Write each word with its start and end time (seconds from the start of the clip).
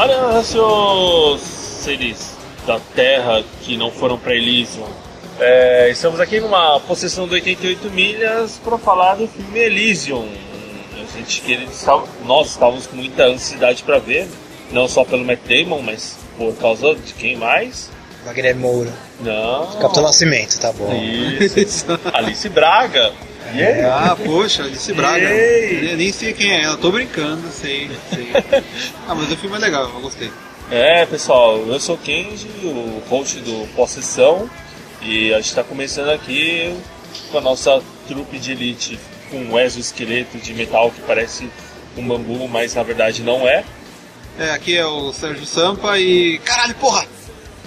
Olha, 0.00 0.42
seus 0.42 1.42
seres 1.42 2.34
da 2.66 2.80
Terra 2.94 3.44
que 3.60 3.76
não 3.76 3.90
foram 3.90 4.16
para 4.18 4.34
Elysium. 4.34 4.86
É, 5.38 5.90
estamos 5.90 6.18
aqui 6.18 6.40
numa 6.40 6.80
possessão 6.80 7.28
de 7.28 7.34
88 7.34 7.90
milhas 7.90 8.58
para 8.64 8.78
falar 8.78 9.16
do 9.16 9.28
filme 9.28 9.58
Elysium. 9.58 10.26
A 10.94 11.18
gente 11.18 11.42
queria, 11.42 11.68
nós 12.24 12.48
estávamos 12.48 12.86
com 12.86 12.96
muita 12.96 13.24
ansiedade 13.24 13.82
para 13.82 13.98
ver, 13.98 14.26
não 14.72 14.88
só 14.88 15.04
pelo 15.04 15.22
Matt 15.22 15.40
Damon, 15.46 15.82
mas 15.82 16.16
por 16.38 16.54
causa 16.54 16.94
de 16.94 17.12
quem 17.12 17.36
mais? 17.36 17.90
Wagner 18.24 18.56
Moura. 18.56 18.92
Não. 19.20 19.66
Capitão 19.82 20.02
Nascimento, 20.02 20.58
tá 20.58 20.72
bom. 20.72 20.90
Isso. 20.94 21.84
Alice 22.14 22.48
Braga. 22.48 23.12
Yeah. 23.54 24.12
Ah, 24.12 24.16
poxa, 24.16 24.64
Alice 24.64 24.92
Braga. 24.92 25.28
Eu 25.28 25.96
nem 25.96 26.12
sei 26.12 26.32
quem 26.32 26.52
é 26.52 26.64
ela, 26.64 26.76
tô 26.76 26.90
brincando, 26.90 27.48
sei, 27.50 27.90
sei. 28.12 28.30
ah, 29.08 29.14
mas 29.14 29.30
o 29.30 29.36
filme 29.36 29.56
é 29.56 29.58
legal, 29.58 29.90
eu 29.92 30.00
gostei. 30.00 30.30
É, 30.70 31.04
pessoal, 31.06 31.58
eu 31.58 31.80
sou 31.80 31.96
o 31.96 31.98
Kenji, 31.98 32.48
o 32.62 33.02
host 33.08 33.40
do 33.40 33.66
Possessão, 33.74 34.48
e 35.02 35.32
a 35.34 35.38
gente 35.38 35.48
está 35.48 35.64
começando 35.64 36.10
aqui 36.10 36.76
com 37.32 37.38
a 37.38 37.40
nossa 37.40 37.82
trupe 38.06 38.38
de 38.38 38.52
elite 38.52 38.98
com 39.30 39.38
um 39.38 39.58
exoesqueleto 39.58 40.38
de 40.38 40.54
metal 40.54 40.90
que 40.90 41.00
parece 41.02 41.48
um 41.96 42.06
bambu, 42.06 42.46
mas 42.48 42.74
na 42.74 42.82
verdade 42.82 43.22
não 43.22 43.48
é. 43.48 43.64
É, 44.38 44.50
aqui 44.50 44.76
é 44.76 44.86
o 44.86 45.12
Sérgio 45.12 45.44
Sampa 45.44 45.98
e. 45.98 46.38
Caralho, 46.38 46.74
porra! 46.76 47.04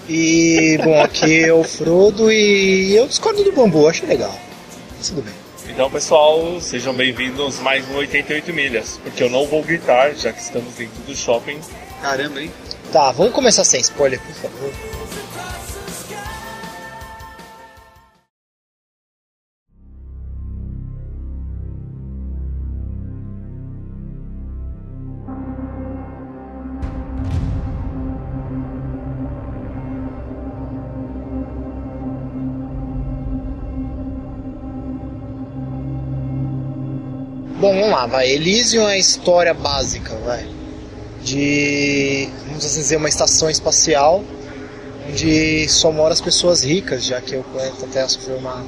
E, 0.08 0.77
bom, 0.84 1.02
aqui 1.02 1.44
é 1.44 1.54
o 1.54 1.63
Frodo 1.63 2.32
e 2.32 2.96
eu 2.96 3.08
discordo 3.08 3.44
do 3.44 3.52
bambu, 3.54 3.88
acho 3.88 4.05
legal. 4.05 4.38
tudo 5.05 5.22
bem. 5.22 5.43
Então, 5.73 5.90
pessoal, 5.90 6.62
sejam 6.62 6.93
bem-vindos 6.93 7.60
mais 7.60 7.90
um 7.90 7.96
88 7.96 8.54
milhas, 8.54 8.99
porque 9.02 9.24
eu 9.24 9.29
não 9.29 9.48
vou 9.48 9.63
gritar, 9.63 10.13
já 10.13 10.32
que 10.32 10.40
estamos 10.40 10.71
dentro 10.76 11.02
do 11.02 11.16
shopping. 11.16 11.60
Caramba, 11.99 12.43
hein? 12.43 12.52
Tá, 12.91 13.12
vamos 13.12 13.34
começar 13.34 13.63
sem 13.63 13.82
spoiler, 13.82 14.21
por 14.21 14.35
favor. 14.35 14.71
Bom, 37.59 37.73
vamos 37.73 37.90
lá, 37.90 38.05
vai. 38.05 38.29
Elysium 38.29 38.87
é 38.87 38.93
a 38.93 38.98
história 38.98 39.54
básica, 39.54 40.15
vai 40.26 40.48
de, 41.23 42.29
vamos 42.48 42.65
assim 42.65 42.82
dizer, 42.82 42.98
uma 42.98 43.10
estação 43.10 43.49
espacial 43.49 44.23
onde 45.10 45.68
só 45.70 45.91
moram 45.91 46.13
as 46.13 46.21
pessoas 46.21 46.63
ricas, 46.63 47.04
já 47.04 47.20
que 47.20 47.35
o 47.35 47.43
planeta 47.43 47.87
Terra 47.87 48.07
sofreu 48.07 48.37
uma 48.37 48.63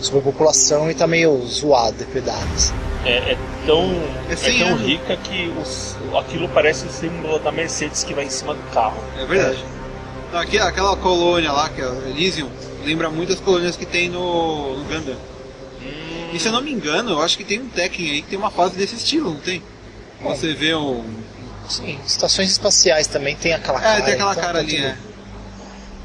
superpopulação 0.00 0.88
e 0.88 0.92
está 0.92 1.06
meio 1.06 1.40
zoado, 1.46 1.96
depredado. 1.96 2.46
Assim. 2.54 2.74
É, 3.04 3.32
é, 3.32 3.38
tão, 3.64 3.84
é, 4.28 4.32
é 4.32 4.58
tão 4.58 4.76
rica 4.76 5.16
que 5.16 5.52
os, 5.60 5.96
aquilo 6.14 6.48
parece 6.50 6.86
o 6.86 6.90
símbolo 6.90 7.38
da 7.38 7.50
Mercedes 7.50 8.04
que 8.04 8.12
vai 8.12 8.24
em 8.24 8.30
cima 8.30 8.54
do 8.54 8.62
carro. 8.70 8.98
É 9.18 9.24
verdade. 9.24 9.64
É. 10.34 10.36
Aqui, 10.36 10.58
aquela 10.58 10.94
colônia 10.96 11.50
lá, 11.52 11.70
que 11.70 11.80
é 11.80 11.86
Elysium, 12.10 12.50
lembra 12.84 13.08
muito 13.08 13.32
as 13.32 13.40
colônias 13.40 13.76
que 13.76 13.86
tem 13.86 14.10
no, 14.10 14.76
no 14.76 14.84
Gundam. 14.84 15.16
E 16.38 16.40
se 16.40 16.46
eu 16.46 16.52
não 16.52 16.62
me 16.62 16.70
engano, 16.70 17.10
eu 17.10 17.20
acho 17.20 17.36
que 17.36 17.42
tem 17.42 17.58
um 17.58 17.68
Tekken 17.68 18.12
aí 18.12 18.22
que 18.22 18.28
tem 18.28 18.38
uma 18.38 18.48
fase 18.48 18.76
desse 18.76 18.94
estilo, 18.94 19.34
não 19.34 19.40
tem? 19.40 19.60
Você 20.22 20.54
vê 20.54 20.72
um 20.72 21.04
Sim, 21.68 21.98
estações 22.06 22.48
espaciais 22.48 23.08
também 23.08 23.34
tem 23.34 23.52
aquela 23.52 23.80
cara. 23.80 23.98
É, 23.98 24.02
tem 24.02 24.14
aquela 24.14 24.30
então, 24.30 24.44
cara 24.44 24.60
ali, 24.60 24.76
é. 24.76 24.96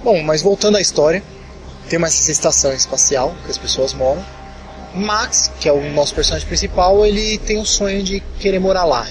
Bom, 0.03 0.23
mas 0.23 0.41
voltando 0.41 0.77
à 0.77 0.81
história, 0.81 1.23
tem 1.87 1.99
uma 1.99 2.07
estação 2.07 2.73
espacial 2.73 3.35
que 3.45 3.51
as 3.51 3.59
pessoas 3.59 3.93
moram. 3.93 4.25
Max, 4.95 5.51
que 5.59 5.69
é 5.69 5.71
o 5.71 5.91
nosso 5.91 6.15
personagem 6.15 6.47
principal, 6.47 7.05
ele 7.05 7.37
tem 7.37 7.59
o 7.59 7.65
sonho 7.65 8.01
de 8.01 8.19
querer 8.39 8.57
morar 8.57 8.85
lá. 8.85 9.07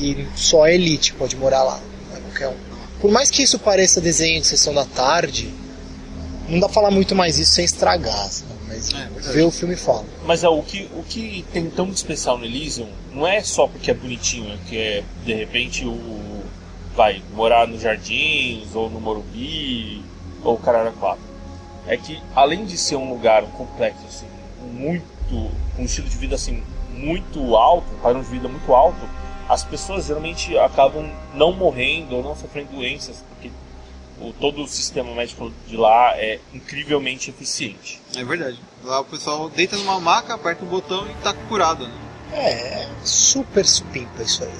E 0.00 0.26
só 0.34 0.64
a 0.64 0.72
elite 0.72 1.14
pode 1.14 1.36
morar 1.36 1.62
lá, 1.62 1.80
não 2.10 2.16
é 2.16 2.20
qualquer 2.20 2.48
um. 2.48 2.56
Por 3.00 3.12
mais 3.12 3.30
que 3.30 3.44
isso 3.44 3.60
pareça 3.60 4.00
desenho 4.00 4.40
de 4.40 4.48
sessão 4.48 4.74
da 4.74 4.84
tarde, 4.84 5.54
não 6.48 6.58
dá 6.58 6.66
pra 6.66 6.74
falar 6.74 6.90
muito 6.90 7.14
mais 7.14 7.38
isso 7.38 7.52
sem 7.52 7.64
estragar. 7.64 8.26
Assim 8.26 8.51
mas 8.72 9.28
é, 9.28 9.32
vê 9.32 9.42
o 9.42 9.50
filme 9.50 9.76
fala. 9.76 10.04
Mas 10.24 10.42
é, 10.44 10.48
o, 10.48 10.62
que, 10.62 10.88
o 10.94 11.02
que 11.02 11.44
tem 11.52 11.68
tão 11.68 11.86
de 11.86 11.94
especial 11.94 12.38
no 12.38 12.44
Elysium 12.44 12.88
não 13.12 13.26
é 13.26 13.42
só 13.42 13.66
porque 13.66 13.90
é 13.90 13.94
bonitinho, 13.94 14.52
é 14.52 14.58
que 14.68 14.78
é 14.78 15.04
de 15.24 15.34
repente 15.34 15.84
o. 15.84 16.42
vai 16.96 17.22
morar 17.32 17.66
nos 17.66 17.82
jardins, 17.82 18.74
ou 18.74 18.88
no 18.88 19.00
Morumbi, 19.00 20.02
ou 20.42 20.56
Cararaquá. 20.56 21.16
É 21.86 21.96
que 21.96 22.20
além 22.34 22.64
de 22.64 22.78
ser 22.78 22.96
um 22.96 23.10
lugar 23.10 23.42
um 23.44 23.50
complexo, 23.50 24.04
assim, 24.06 24.26
muito. 24.72 25.50
com 25.76 25.82
um 25.82 25.84
estilo 25.84 26.08
de 26.08 26.16
vida 26.16 26.34
assim, 26.34 26.62
muito 26.90 27.56
alto, 27.56 27.86
um 27.94 27.98
padrão 27.98 28.22
de 28.22 28.28
vida 28.28 28.48
muito 28.48 28.72
alto, 28.72 29.00
as 29.48 29.64
pessoas 29.64 30.06
geralmente 30.06 30.56
acabam 30.56 31.10
não 31.34 31.52
morrendo 31.52 32.16
ou 32.16 32.22
não 32.22 32.36
sofrendo 32.36 32.72
doenças, 32.72 33.22
porque 33.28 33.50
o, 34.22 34.32
todo 34.32 34.62
o 34.62 34.68
sistema 34.68 35.12
médico 35.14 35.52
de 35.66 35.76
lá 35.76 36.16
é 36.16 36.38
incrivelmente 36.54 37.30
eficiente. 37.30 38.00
É 38.16 38.24
verdade. 38.24 38.58
Lá 38.84 39.00
o 39.00 39.04
pessoal 39.04 39.50
deita 39.50 39.76
numa 39.76 39.98
maca, 40.00 40.34
aperta 40.34 40.64
o 40.64 40.68
botão 40.68 41.06
e 41.06 41.14
tá 41.22 41.34
curado, 41.48 41.86
né? 41.86 41.94
É, 42.32 42.88
super 43.04 43.66
supimpa 43.66 44.22
isso 44.22 44.42
aí. 44.44 44.50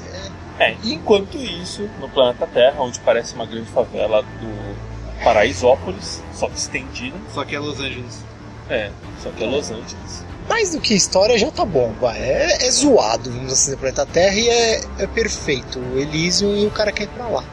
É. 0.59 0.71
é, 0.71 0.77
enquanto 0.85 1.39
isso, 1.39 1.89
no 2.01 2.09
planeta 2.09 2.47
Terra, 2.47 2.83
onde 2.83 2.99
parece 3.01 3.35
uma 3.35 3.47
grande 3.47 3.71
favela 3.71 4.23
do 4.23 5.23
Paraisópolis, 5.25 6.23
só 6.35 6.49
que 6.49 6.59
estendida. 6.59 7.17
Só 7.33 7.45
que 7.45 7.55
é 7.55 7.59
Los 7.59 7.79
Angeles. 7.79 8.25
É, 8.69 8.91
só 9.23 9.31
que 9.31 9.45
é 9.45 9.47
Los 9.47 9.71
Angeles. 9.71 10.25
Mais 10.49 10.73
do 10.73 10.81
que 10.81 10.93
história 10.93 11.39
já 11.39 11.51
tá 11.51 11.65
bom, 11.65 11.95
vai. 12.01 12.19
É, 12.19 12.67
é 12.67 12.71
zoado, 12.71 13.31
vamos 13.31 13.53
assim, 13.53 13.71
no 13.71 13.79
planeta 13.79 14.05
Terra 14.05 14.35
e 14.35 14.49
é, 14.49 14.81
é 14.99 15.07
perfeito. 15.07 15.79
O 15.79 15.99
Elysium 15.99 16.57
e 16.57 16.67
o 16.67 16.71
cara 16.71 16.93
quer 16.93 17.05
ir 17.05 17.09
pra 17.09 17.29
lá 17.29 17.45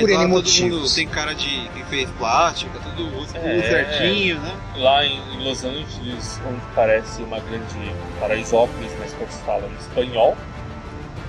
por 0.00 0.10
N 0.10 0.26
motivos. 0.26 0.94
tem 0.94 1.06
cara 1.06 1.34
de 1.34 1.68
quem 1.74 1.84
fez 1.84 2.10
plástica, 2.12 2.78
tudo, 2.78 3.10
tudo 3.26 3.36
é, 3.36 3.62
certinho, 3.62 4.40
né? 4.40 4.52
Lá 4.76 5.04
em 5.04 5.20
Los 5.42 5.64
Angeles, 5.64 6.40
onde 6.48 6.60
parece 6.74 7.22
uma 7.22 7.38
grande 7.40 7.92
paraisópolis, 8.20 8.92
mas 8.98 9.12
quando 9.14 9.30
se 9.30 9.42
fala 9.42 9.66
em 9.66 9.74
espanhol. 9.74 10.36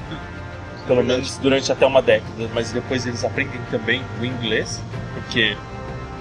Pelo 0.88 1.04
menos 1.04 1.38
durante 1.38 1.72
até 1.72 1.86
uma 1.86 2.02
década, 2.02 2.50
mas 2.54 2.72
depois 2.72 3.06
eles 3.08 3.24
aprendem 3.24 3.60
também 3.72 4.04
o 4.22 4.26
inglês, 4.26 4.82
porque 5.14 5.58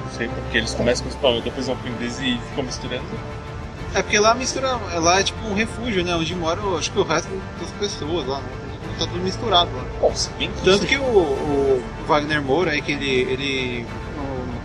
não 0.03 0.11
sei 0.13 0.29
porque 0.29 0.59
eles 0.59 0.75
começam 0.75 1.05
com 1.05 1.13
o 1.13 1.15
espanhol, 1.15 1.41
depois 1.43 1.67
vão 1.67 1.77
pro 1.77 1.91
inglês 1.91 2.19
e 2.21 2.39
ficam 2.49 2.65
misturando. 2.65 3.05
É 3.95 4.03
porque 4.03 4.19
lá 4.19 4.35
mistura, 4.35 4.77
lá 4.99 5.21
é 5.21 5.23
tipo 5.23 5.47
um 5.47 5.55
refúgio, 5.55 6.03
né? 6.03 6.17
Onde 6.17 6.35
mora, 6.35 6.61
acho 6.77 6.91
que 6.91 6.99
o 6.99 7.05
resto 7.05 7.31
das 7.61 7.71
pessoas 7.73 8.27
lá, 8.27 8.41
né? 8.41 8.64
Tá 8.99 9.07
tudo 9.07 9.21
misturado 9.21 9.71
lá. 9.75 9.85
Nossa, 10.01 10.31
Tanto 10.65 10.87
que 10.87 10.97
o, 10.97 11.03
o, 11.03 11.83
Wagner 12.07 12.43
Moura, 12.43 12.73
aí, 12.73 12.83
que 12.83 12.93
ele, 12.93 13.11
ele. 13.33 13.87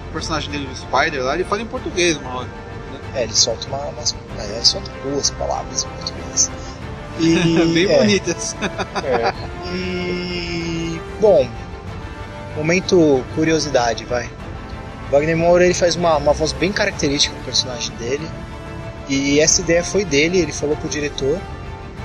O 0.10 0.14
personagem 0.14 0.52
dele, 0.52 0.68
o 0.72 0.76
Spider 0.76 1.24
lá, 1.24 1.36
ele 1.36 1.44
fala 1.44 1.62
em 1.62 1.66
português 1.66 2.18
uma 2.18 2.38
hora. 2.38 2.48
Né? 2.48 3.00
É, 3.16 3.24
ele 3.24 3.34
solta 3.34 3.68
uma, 3.68 3.78
umas. 3.78 4.16
É, 4.38 4.56
ele 4.56 4.66
solta 4.66 4.92
duas 5.04 5.30
palavras 5.32 5.84
em 5.84 5.88
português. 5.90 6.52
E, 7.22 7.36
Bem 7.74 7.92
é, 7.92 7.98
bonitas. 7.98 8.56
É. 9.04 9.34
E. 9.76 11.02
Bom, 11.20 11.46
momento 12.56 13.26
curiosidade, 13.36 14.06
vai. 14.06 14.30
Wagner 15.12 15.36
Moura 15.36 15.66
ele 15.66 15.74
faz 15.74 15.98
uma, 15.98 16.16
uma 16.16 16.32
voz 16.32 16.54
bem 16.54 16.72
característica 16.72 17.36
do 17.36 17.44
personagem 17.44 17.94
dele. 17.98 18.26
E 19.10 19.40
essa 19.40 19.60
ideia 19.60 19.84
foi 19.84 20.06
dele, 20.06 20.40
ele 20.40 20.54
falou 20.54 20.78
pro 20.78 20.88
diretor. 20.88 21.38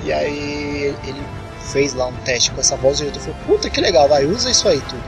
E 0.03 0.13
aí 0.13 0.95
ele 1.05 1.23
fez 1.65 1.95
lá 1.95 2.07
um 2.07 2.17
teste 2.25 2.51
com 2.51 2.61
essa 2.61 2.77
voz, 2.77 3.01
e 3.01 3.03
o 3.03 3.07
diretor 3.11 3.33
falou, 3.33 3.39
puta 3.47 3.71
que 3.71 3.81
legal, 3.81 4.09
vai, 4.09 4.25
usa 4.25 4.51
isso 4.51 4.69
aí 4.69 4.81
tudo. 4.81 5.03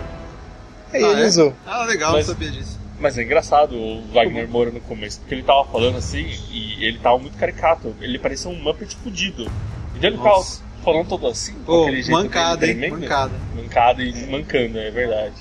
Aí 0.93 1.05
ah, 1.05 1.13
ele 1.13 1.23
é? 1.23 1.27
usou. 1.27 1.55
Ah, 1.67 1.85
legal, 1.85 2.13
mas, 2.13 2.27
não 2.27 2.35
sabia 2.35 2.51
disso. 2.51 2.79
Mas 2.99 3.19
é 3.19 3.23
engraçado 3.23 3.77
o 3.77 4.03
Wagner 4.13 4.49
Moura 4.49 4.71
no 4.71 4.81
começo, 4.81 5.21
porque 5.21 5.35
ele 5.35 5.43
tava 5.43 5.65
falando 5.65 5.99
assim 5.99 6.27
e 6.51 6.85
ele 6.85 6.99
tava 6.99 7.19
muito 7.19 7.37
caricato. 7.37 7.95
Ele 8.01 8.19
parecia 8.19 8.51
um 8.51 8.55
Muppet 8.55 8.97
fudido. 8.97 9.51
Então 9.95 10.11
ele 10.11 10.17
tava 10.17 10.43
falando 10.83 11.09
todo 11.09 11.27
assim, 11.27 11.55
com 11.65 11.83
aquele 11.83 12.03
jeito 12.03 12.11
mancada, 12.11 12.67
hein? 12.67 12.91
Mancada. 12.91 13.33
Mancada 13.55 14.03
e 14.03 14.27
mancando, 14.27 14.79
é 14.79 14.91
verdade. 14.91 15.35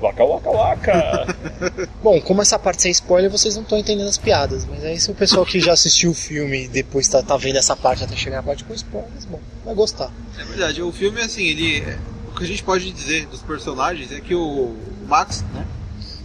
Waka 0.00 0.24
waka 0.24 0.50
waka! 0.50 1.26
Bom, 2.02 2.20
como 2.20 2.42
essa 2.42 2.58
parte 2.58 2.82
sem 2.82 2.90
spoiler, 2.90 3.30
vocês 3.30 3.54
não 3.54 3.62
estão 3.62 3.78
entendendo 3.78 4.08
as 4.08 4.18
piadas, 4.18 4.66
mas 4.66 4.84
aí 4.84 4.98
se 4.98 5.10
o 5.10 5.14
pessoal 5.14 5.46
que 5.46 5.60
já 5.60 5.72
assistiu 5.72 6.10
o 6.10 6.14
filme 6.14 6.64
e 6.64 6.68
depois 6.68 7.08
tá, 7.08 7.22
tá 7.22 7.36
vendo 7.36 7.56
essa 7.56 7.76
parte 7.76 8.02
até 8.02 8.16
chegar 8.16 8.38
na 8.38 8.42
parte 8.42 8.64
com 8.64 8.74
spoilers, 8.74 9.24
bom, 9.24 9.40
vai 9.64 9.74
gostar. 9.74 10.10
É 10.38 10.44
verdade, 10.44 10.82
o 10.82 10.92
filme, 10.92 11.20
assim, 11.20 11.44
ele. 11.44 11.84
O 12.28 12.36
que 12.36 12.44
a 12.44 12.46
gente 12.46 12.64
pode 12.64 12.90
dizer 12.90 13.26
dos 13.26 13.42
personagens 13.42 14.10
é 14.10 14.20
que 14.20 14.34
o 14.34 14.76
Max, 15.06 15.44
né? 15.54 15.64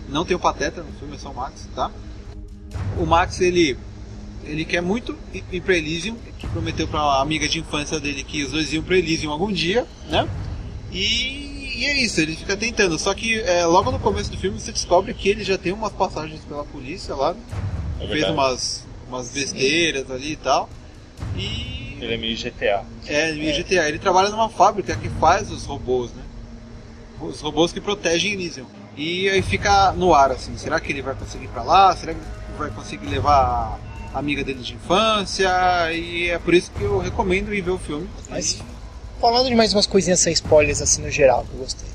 Não 0.09 0.25
tem 0.25 0.35
o 0.35 0.39
Pateta 0.39 0.81
no 0.81 0.91
filme, 0.93 1.15
é 1.15 1.19
só 1.19 1.29
o 1.29 1.35
Max, 1.35 1.67
tá? 1.75 1.91
O 2.97 3.05
Max, 3.05 3.39
ele. 3.39 3.77
Ele 4.43 4.65
quer 4.65 4.81
muito 4.81 5.15
ir 5.33 5.61
pra 5.61 5.77
Elysium, 5.77 6.15
que 6.39 6.47
prometeu 6.47 6.87
pra 6.87 7.21
amiga 7.21 7.47
de 7.47 7.59
infância 7.59 7.99
dele 7.99 8.23
que 8.23 8.43
os 8.43 8.51
dois 8.51 8.73
iam 8.73 8.81
pra 8.81 8.97
Elysium 8.97 9.31
algum 9.31 9.51
dia, 9.51 9.85
né? 10.09 10.27
E 10.91 11.48
E, 11.75 11.85
é 11.85 11.97
isso, 11.97 12.19
ele 12.21 12.35
fica 12.35 12.55
tentando. 12.57 12.97
Só 12.97 13.13
que 13.13 13.39
é, 13.41 13.65
logo 13.65 13.91
no 13.91 13.99
começo 13.99 14.31
do 14.31 14.37
filme 14.37 14.59
você 14.59 14.71
descobre 14.71 15.13
que 15.13 15.29
ele 15.29 15.43
já 15.43 15.57
tem 15.57 15.71
umas 15.71 15.91
passagens 15.91 16.41
pela 16.41 16.63
polícia 16.63 17.15
lá. 17.15 17.35
É 17.99 18.07
fez 18.07 18.27
umas, 18.29 18.85
umas 19.07 19.29
besteiras 19.29 20.09
ali 20.09 20.33
e 20.33 20.35
tal. 20.35 20.69
E. 21.35 21.97
Ele 22.01 22.13
é 22.13 22.17
meio 22.17 22.37
GTA. 22.37 22.83
É, 23.07 23.31
no 23.33 23.63
GTA. 23.63 23.89
Ele 23.89 23.99
trabalha 23.99 24.29
numa 24.29 24.49
fábrica 24.49 24.95
que 24.95 25.09
faz 25.09 25.51
os 25.51 25.65
robôs, 25.65 26.11
né? 26.11 26.23
Os 27.19 27.41
robôs 27.41 27.73
que 27.73 27.81
protegem 27.81 28.33
Elysium. 28.33 28.65
E 28.95 29.29
aí 29.29 29.41
fica 29.41 29.91
no 29.91 30.13
ar, 30.13 30.31
assim. 30.31 30.57
Será 30.57 30.79
que 30.79 30.91
ele 30.91 31.01
vai 31.01 31.15
conseguir 31.15 31.45
ir 31.45 31.49
pra 31.49 31.63
lá? 31.63 31.95
Será 31.95 32.13
que 32.13 32.19
ele 32.19 32.57
vai 32.57 32.69
conseguir 32.69 33.07
levar 33.07 33.79
a 34.13 34.19
amiga 34.19 34.43
dele 34.43 34.61
de 34.61 34.73
infância? 34.73 35.49
E 35.91 36.29
é 36.29 36.39
por 36.39 36.53
isso 36.53 36.71
que 36.71 36.83
eu 36.83 36.99
recomendo 36.99 37.53
ir 37.53 37.61
ver 37.61 37.71
o 37.71 37.77
filme. 37.77 38.09
Mas 38.29 38.61
falando 39.19 39.47
de 39.47 39.55
mais 39.55 39.73
umas 39.73 39.85
coisinhas 39.85 40.19
sem 40.19 40.33
spoilers 40.33 40.81
assim 40.81 41.01
no 41.01 41.09
geral, 41.11 41.45
que 41.45 41.53
eu 41.53 41.59
gostei. 41.59 41.87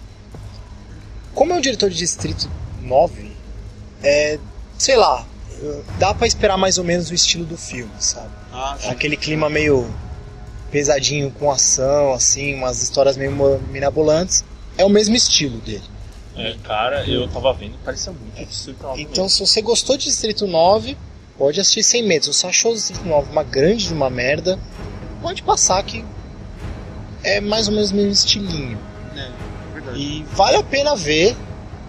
Como 1.34 1.52
é 1.52 1.56
um 1.56 1.60
diretor 1.60 1.90
de 1.90 1.96
Distrito 1.96 2.48
9, 2.82 3.32
é, 4.02 4.38
sei 4.78 4.96
lá, 4.96 5.26
dá 5.98 6.14
pra 6.14 6.26
esperar 6.26 6.56
mais 6.56 6.78
ou 6.78 6.84
menos 6.84 7.10
o 7.10 7.14
estilo 7.14 7.44
do 7.44 7.56
filme, 7.56 7.90
sabe? 7.98 8.30
Ah. 8.52 8.76
Aquele 8.88 9.16
clima 9.16 9.48
meio 9.48 9.88
pesadinho 10.70 11.30
com 11.30 11.50
ação, 11.50 12.12
assim, 12.12 12.54
umas 12.54 12.82
histórias 12.82 13.16
meio 13.16 13.32
mirabolantes. 13.70 14.44
É 14.76 14.84
o 14.84 14.88
mesmo 14.88 15.14
estilo 15.14 15.58
dele. 15.58 15.84
É, 16.36 16.56
cara, 16.64 17.08
eu 17.08 17.28
tava 17.28 17.52
vendo, 17.52 17.74
parecia 17.84 18.12
muito 18.12 18.48
Distrito 18.48 18.82
9 18.82 19.00
Então, 19.02 19.24
mesmo. 19.24 19.28
se 19.30 19.40
você 19.52 19.62
gostou 19.62 19.96
de 19.96 20.04
Distrito 20.06 20.46
9, 20.48 20.96
pode 21.38 21.60
assistir 21.60 21.84
sem 21.84 22.02
medo. 22.02 22.24
Se 22.24 22.32
você 22.34 22.46
achou 22.48 22.72
o 22.72 22.74
Distrito 22.74 23.04
9 23.04 23.30
uma 23.30 23.44
grande 23.44 23.86
de 23.86 23.94
uma 23.94 24.10
merda, 24.10 24.58
pode 25.22 25.42
passar 25.44 25.80
que 25.84 26.04
é 27.24 27.40
mais 27.40 27.66
ou 27.68 27.74
menos 27.74 27.90
o 27.90 27.94
mesmo 27.96 28.12
estilinho. 28.12 28.78
É, 29.16 29.28
verdade. 29.72 29.98
E 29.98 30.24
vale 30.32 30.56
a 30.58 30.62
pena 30.62 30.94
ver 30.94 31.34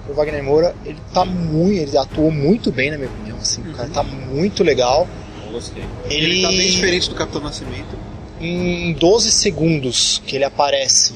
o 0.09 0.13
Wagner 0.13 0.43
Moura. 0.43 0.75
Ele 0.85 0.99
tá 1.13 1.23
muito, 1.25 1.73
ele 1.81 1.97
atuou 1.97 2.31
muito 2.31 2.71
bem, 2.71 2.91
na 2.91 2.97
minha 2.97 3.09
opinião. 3.09 3.37
Assim, 3.37 3.61
O 3.61 3.73
cara 3.73 3.89
tá 3.89 4.03
muito 4.03 4.63
legal. 4.63 5.07
Eu 5.45 5.51
gostei. 5.51 5.83
Ele, 6.09 6.25
Ele 6.37 6.41
tá 6.41 6.49
bem 6.49 6.69
diferente 6.71 7.09
do 7.09 7.15
Capitão 7.15 7.41
Nascimento. 7.41 7.97
Em 8.41 8.91
12 8.93 9.31
segundos 9.31 10.21
que 10.25 10.35
ele 10.35 10.43
aparece 10.43 11.13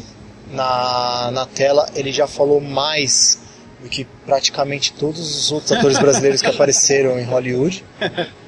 na, 0.51 1.29
na 1.31 1.45
tela, 1.45 1.87
ele 1.95 2.11
já 2.11 2.27
falou 2.27 2.61
mais 2.61 3.39
do 3.83 3.89
que 3.89 4.05
praticamente 4.25 4.93
todos 4.93 5.19
os 5.37 5.51
outros 5.51 5.71
atores 5.71 5.97
brasileiros 5.99 6.41
que 6.41 6.47
apareceram 6.47 7.19
em 7.19 7.23
Hollywood. 7.23 7.83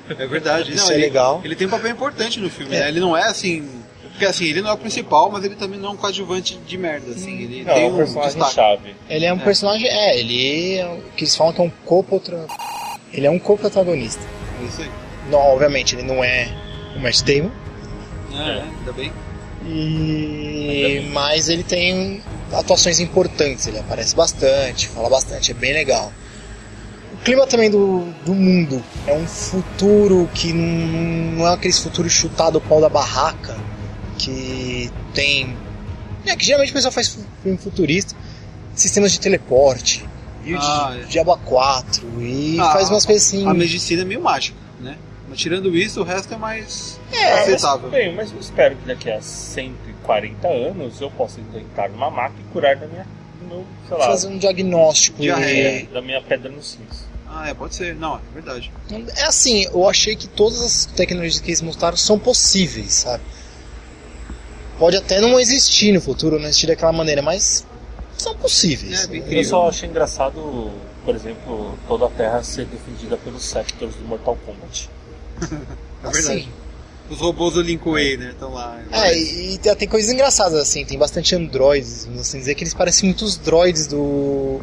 É 0.10 0.26
verdade. 0.28 0.74
Isso 0.74 0.86
Não, 0.86 0.92
é 0.92 0.96
ele, 0.96 1.04
legal. 1.04 1.42
Ele 1.44 1.56
tem 1.56 1.68
um 1.68 1.70
papel 1.70 1.92
importante 1.92 2.40
no 2.40 2.50
filme, 2.50 2.76
É. 2.76 2.80
né? 2.82 2.88
Ele 2.90 3.00
não 3.00 3.16
é 3.16 3.24
assim. 3.24 3.68
Porque 4.22 4.30
assim, 4.30 4.46
ele 4.46 4.62
não 4.62 4.70
é 4.70 4.74
o 4.74 4.78
principal, 4.78 5.32
mas 5.32 5.44
ele 5.44 5.56
também 5.56 5.80
não 5.80 5.90
é 5.90 5.92
um 5.94 5.98
coadjuvante 5.98 6.56
de 6.68 6.78
merda, 6.78 7.10
assim. 7.10 7.40
Ele 7.42 7.64
Não, 7.64 7.74
tem 7.74 7.84
é 7.86 7.88
um 7.88 7.94
um 7.94 7.98
personagem 7.98 8.30
destaque. 8.38 8.54
chave. 8.54 8.96
Ele 9.10 9.26
é 9.26 9.34
um 9.34 9.38
É. 9.38 9.44
personagem. 9.44 9.88
É, 9.88 10.20
ele 10.20 10.76
é 10.78 10.86
o 10.86 11.02
que 11.18 11.24
eles 11.24 11.36
falam 11.36 11.52
que 11.54 11.60
é 11.60 11.64
um 11.64 11.72
co-protagonista. 11.86 12.56
Ele 13.12 13.26
é 13.26 13.32
um 13.32 13.40
co-protagonista. 13.40 14.22
É 14.62 14.66
isso 14.68 14.82
aí. 14.84 14.92
Não, 15.32 15.40
obviamente, 15.40 15.96
ele 15.96 16.04
não 16.04 16.24
é 16.24 16.48
o 16.96 17.00
Matt 17.00 17.22
Damon. 17.24 17.50
É, 18.32 18.38
é, 18.60 18.62
ainda 18.62 18.94
bem. 18.94 19.12
E 19.66 21.10
mas 21.12 21.50
ele 21.50 21.64
tem 21.64 22.22
atuações 22.54 23.00
importantes, 23.00 23.66
ele 23.66 23.80
aparece 23.80 24.16
bastante, 24.16 24.88
fala 24.88 25.10
bastante, 25.10 25.50
é 25.50 25.54
bem 25.56 25.74
legal. 25.74 26.14
O 27.14 27.18
clima 27.24 27.48
também 27.48 27.72
do, 27.72 28.06
do 28.24 28.36
mundo 28.36 28.84
é 29.08 29.14
um 29.16 29.26
futuro 29.26 30.30
que 30.32 30.54
não, 30.54 31.38
não 31.40 31.48
é 31.48 31.54
aquele 31.56 31.74
futuro 31.74 32.08
chutado 32.08 32.60
ao 32.60 32.62
pau 32.62 32.80
da 32.80 32.88
barraca, 32.90 33.58
que 34.26 34.92
tem. 35.14 35.56
É 36.26 36.36
que 36.36 36.46
geralmente 36.46 36.70
o 36.72 36.74
pessoal 36.74 36.92
faz 36.92 37.18
filme 37.42 37.58
futurista, 37.58 38.16
sistemas 38.76 39.12
de 39.12 39.20
teleporte, 39.20 40.06
e 40.46 40.54
o 40.54 40.60
Ah, 40.60 40.92
de 40.96 41.02
é. 41.02 41.06
Diabo 41.06 41.36
4, 41.38 42.22
e 42.22 42.58
Ah, 42.60 42.72
faz 42.72 42.90
umas 42.90 43.06
coisas 43.06 43.28
assim. 43.28 43.48
A 43.48 43.54
medicina 43.54 44.04
é 44.04 44.06
meio 44.06 44.22
mágica, 44.22 44.58
né? 44.80 44.98
Mas 45.28 45.40
tirando 45.40 45.76
isso, 45.76 46.02
o 46.02 46.04
resto 46.04 46.34
é 46.34 46.38
mais 46.38 47.00
É, 47.12 47.32
mas, 47.32 47.42
aceitável. 47.42 47.90
bem, 47.90 48.14
mas 48.14 48.32
eu 48.32 48.40
espero 48.40 48.76
que 48.76 48.86
daqui 48.86 49.10
a 49.10 49.22
140 49.22 50.48
anos 50.48 51.02
eu 51.02 51.10
possa 51.12 51.40
entrar 51.56 51.90
numa 51.90 52.10
maca 52.12 52.36
e 52.40 52.44
curar 52.54 52.76
da 52.76 52.86
minha, 52.86 53.08
do 53.40 53.48
meu, 53.48 53.66
sei 53.88 53.98
lá, 53.98 54.06
fazer 54.06 54.28
um 54.28 54.38
diagnóstico 54.38 55.24
e 55.24 55.88
da 55.92 56.02
minha 56.02 56.22
pedra 56.22 56.52
no 56.52 56.62
sims. 56.62 57.10
Ah, 57.34 57.48
é, 57.50 57.54
pode 57.54 57.74
ser. 57.76 57.96
Não, 57.96 58.18
é 58.18 58.20
verdade. 58.34 58.70
É 59.16 59.24
assim, 59.24 59.64
eu 59.74 59.88
achei 59.90 60.18
que 60.18 60.28
todas 60.28 60.62
as 60.62 60.86
tecnologias 60.86 61.40
que 61.40 61.50
eles 61.50 61.62
mostraram 61.62 61.96
são 61.96 62.20
possíveis, 62.20 62.94
sabe? 62.94 63.24
Pode 64.81 64.98
até 64.98 65.22
não 65.22 65.39
existir 65.39 65.92
no 65.92 66.01
futuro, 66.01 66.39
não 66.39 66.45
existir 66.45 66.66
daquela 66.66 66.92
maneira, 66.92 67.22
mas 67.22 67.63
são 68.18 68.36
possíveis. 68.36 69.04
É, 69.04 69.07
bem 69.07 69.24
Eu 69.30 69.44
só 69.44 69.69
achei 69.69 69.88
engraçado, 69.88 70.72
por 71.06 71.13
exemplo, 71.13 71.78
toda 71.88 72.07
a 72.07 72.10
Terra 72.10 72.42
ser 72.42 72.66
defendida 72.66 73.16
pelos 73.16 73.44
Sectors 73.44 73.94
do 73.94 74.04
Mortal 74.06 74.36
Kombat. 74.44 74.89
É 76.04 76.10
verdade. 76.10 76.39
Assim, 76.39 76.50
Os 77.12 77.19
robôs 77.19 77.54
do 77.54 77.62
Link 77.62 77.88
Way, 77.88 78.18
né? 78.18 78.30
Estão 78.31 78.51
lá. 78.51 78.81
é, 78.92 79.16
e, 79.16 79.54
e 79.54 79.57
tem- 79.60 79.88
coisas 79.88 80.12
engraçadas, 80.12 80.60
assim, 80.60 80.84
tem 80.84 80.98
bastante 80.98 81.36
androides, 81.36 82.06
vamos 82.06 82.22
assim 82.22 82.39
dizer 82.39 82.56
que 82.56 82.63
eles 82.63 82.74
parecem 82.74 83.07
muitos 83.10 83.38
droids 83.38 83.86
do 83.86 84.62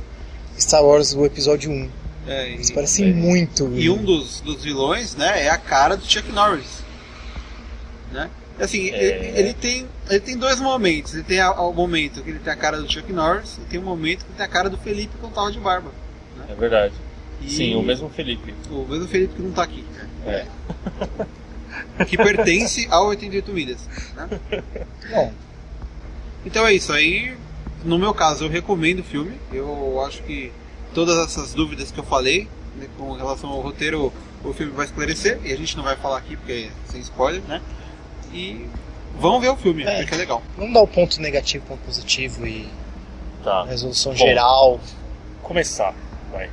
Star 0.58 0.84
Wars, 0.84 1.14
o 1.14 1.24
episódio 1.24 1.70
1. 1.70 1.88
É, 2.26 2.50
Eles 2.50 2.70
e, 2.70 2.74
parecem 2.74 3.10
é. 3.10 3.12
muito. 3.14 3.70
e 3.72 3.88
um 3.88 4.02
dos, 4.04 4.40
dos 4.40 4.64
vilões, 4.64 5.14
né, 5.14 5.44
é 5.44 5.48
a 5.48 5.58
cara 5.58 5.96
do 5.96 6.04
Chuck 6.04 6.28
Norris. 6.32 6.82
Né? 8.10 8.28
Assim, 8.60 8.90
É. 8.90 9.38
ele, 9.38 9.54
tem, 9.54 9.86
ele 10.10 10.20
tem 10.20 10.36
dois 10.36 10.60
momentos. 10.60 11.14
Ele 11.14 11.22
tem 11.22 11.40
o 11.42 11.72
momento 11.72 12.22
que 12.22 12.30
ele 12.30 12.38
tem 12.40 12.52
a 12.52 12.56
cara 12.56 12.80
do 12.80 12.90
Chuck 12.90 13.12
Norris 13.12 13.58
e 13.58 13.60
tem 13.66 13.78
o 13.78 13.82
momento 13.82 14.24
que 14.24 14.32
tem 14.32 14.44
a 14.44 14.48
cara 14.48 14.68
do 14.68 14.76
Felipe 14.78 15.16
com 15.20 15.28
tava 15.30 15.52
de 15.52 15.60
barba. 15.60 15.92
É 16.48 16.54
verdade. 16.54 16.94
E 17.40 17.50
Sim, 17.50 17.74
o 17.76 17.82
mesmo 17.82 18.08
Felipe. 18.10 18.52
O 18.70 18.84
mesmo 18.88 19.06
Felipe 19.06 19.34
que 19.34 19.42
não 19.42 19.52
tá 19.52 19.62
aqui. 19.62 19.84
É. 20.26 20.46
Que 22.04 22.16
pertence 22.16 22.86
ao 22.90 23.06
88 23.08 23.52
milhas. 23.52 23.78
Né? 24.16 24.28
Bom, 25.10 25.32
Então 26.44 26.66
é 26.66 26.72
isso. 26.74 26.92
Aí, 26.92 27.36
no 27.84 27.98
meu 27.98 28.12
caso, 28.12 28.44
eu 28.44 28.48
recomendo 28.48 29.00
o 29.00 29.04
filme. 29.04 29.36
Eu 29.52 30.02
acho 30.04 30.22
que 30.24 30.50
todas 30.94 31.16
essas 31.18 31.54
dúvidas 31.54 31.90
que 31.92 31.98
eu 32.00 32.04
falei 32.04 32.48
né, 32.76 32.88
com 32.96 33.12
relação 33.12 33.50
ao 33.50 33.60
roteiro, 33.60 34.12
o 34.42 34.52
filme 34.52 34.72
vai 34.72 34.86
esclarecer. 34.86 35.38
E 35.44 35.52
a 35.52 35.56
gente 35.56 35.76
não 35.76 35.84
vai 35.84 35.96
falar 35.96 36.18
aqui 36.18 36.36
porque 36.36 36.52
é 36.52 36.90
sem 36.90 37.00
spoiler, 37.00 37.42
né? 37.42 37.60
E 38.32 38.68
vão 39.18 39.40
ver 39.40 39.48
o 39.48 39.56
filme, 39.56 39.82
É. 39.84 39.98
porque 39.98 40.14
é 40.14 40.18
legal. 40.18 40.42
vamos 40.56 40.74
dar 40.74 40.80
o 40.82 40.86
ponto 40.86 41.20
negativo, 41.20 41.64
ponto 41.66 41.80
positivo 41.80 42.46
e 42.46 42.68
Tá. 43.42 43.64
resolução 43.64 44.12
Bom. 44.12 44.18
geral. 44.18 44.80
Começar, 45.42 45.94
vai. 46.30 46.50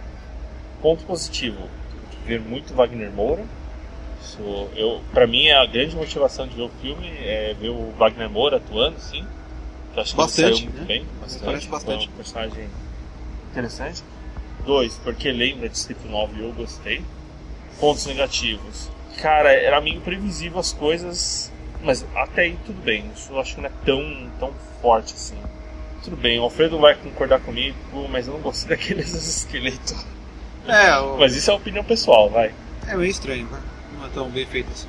Ponto 0.81 1.03
positivo. 1.05 1.67
Ver 2.25 2.39
muito 2.39 2.73
Wagner 2.73 3.11
Moura. 3.11 3.43
Isso, 4.23 4.39
eu, 4.75 5.01
pra 5.13 5.27
mim, 5.27 5.49
a 5.49 5.65
grande 5.65 5.95
motivação 5.95 6.47
de 6.47 6.55
ver 6.55 6.63
o 6.63 6.69
filme 6.81 7.07
é 7.19 7.55
ver 7.59 7.69
o 7.69 7.91
Wagner 7.97 8.29
Moura 8.29 8.57
atuando, 8.57 8.99
sim. 8.99 9.25
Eu 9.95 10.01
acho 10.01 10.11
que 10.11 10.17
Bastante, 10.17 10.47
ele 10.47 10.55
saiu 10.57 10.65
muito 10.69 10.79
né? 10.81 10.85
bem. 10.85 11.05
Bastante. 11.21 11.45
Parece 11.45 11.67
bastante. 11.67 12.07
Um 12.09 12.11
personagem 12.11 12.67
interessante. 13.51 14.03
Dois, 14.65 14.99
porque 15.03 15.31
lembra 15.31 15.69
Distrito 15.69 16.07
9 16.07 16.39
e 16.39 16.43
eu 16.43 16.51
gostei. 16.53 17.03
Pontos 17.79 18.05
negativos. 18.07 18.89
Cara, 19.21 19.53
era 19.53 19.79
meio 19.79 20.01
previsível 20.01 20.59
as 20.59 20.73
coisas, 20.73 21.51
mas 21.85 22.03
até 22.15 22.41
aí 22.43 22.57
tudo 22.65 22.81
bem. 22.81 23.05
Isso 23.15 23.31
eu 23.31 23.39
acho 23.39 23.55
que 23.55 23.61
não 23.61 23.67
é 23.67 23.71
tão, 23.85 24.29
tão 24.39 24.53
forte 24.81 25.13
assim. 25.13 25.37
Tudo 26.03 26.17
bem, 26.17 26.39
o 26.39 26.43
Alfredo 26.43 26.77
vai 26.79 26.95
concordar 26.95 27.39
comigo, 27.39 27.75
mas 28.09 28.27
eu 28.27 28.33
não 28.33 28.41
gostei 28.41 28.69
daqueles 28.75 29.13
esqueletos. 29.13 29.95
É, 30.67 30.97
o- 30.97 31.17
Mas 31.17 31.35
isso 31.35 31.49
é 31.49 31.53
opinião 31.53 31.83
pessoal, 31.83 32.29
vai. 32.29 32.53
é 32.87 32.95
meio 32.95 33.09
estranho, 33.09 33.45
né? 33.47 33.59
Não 33.97 34.05
é 34.05 34.09
tão 34.09 34.29
bem 34.29 34.45
feito 34.45 34.71
assim. 34.73 34.87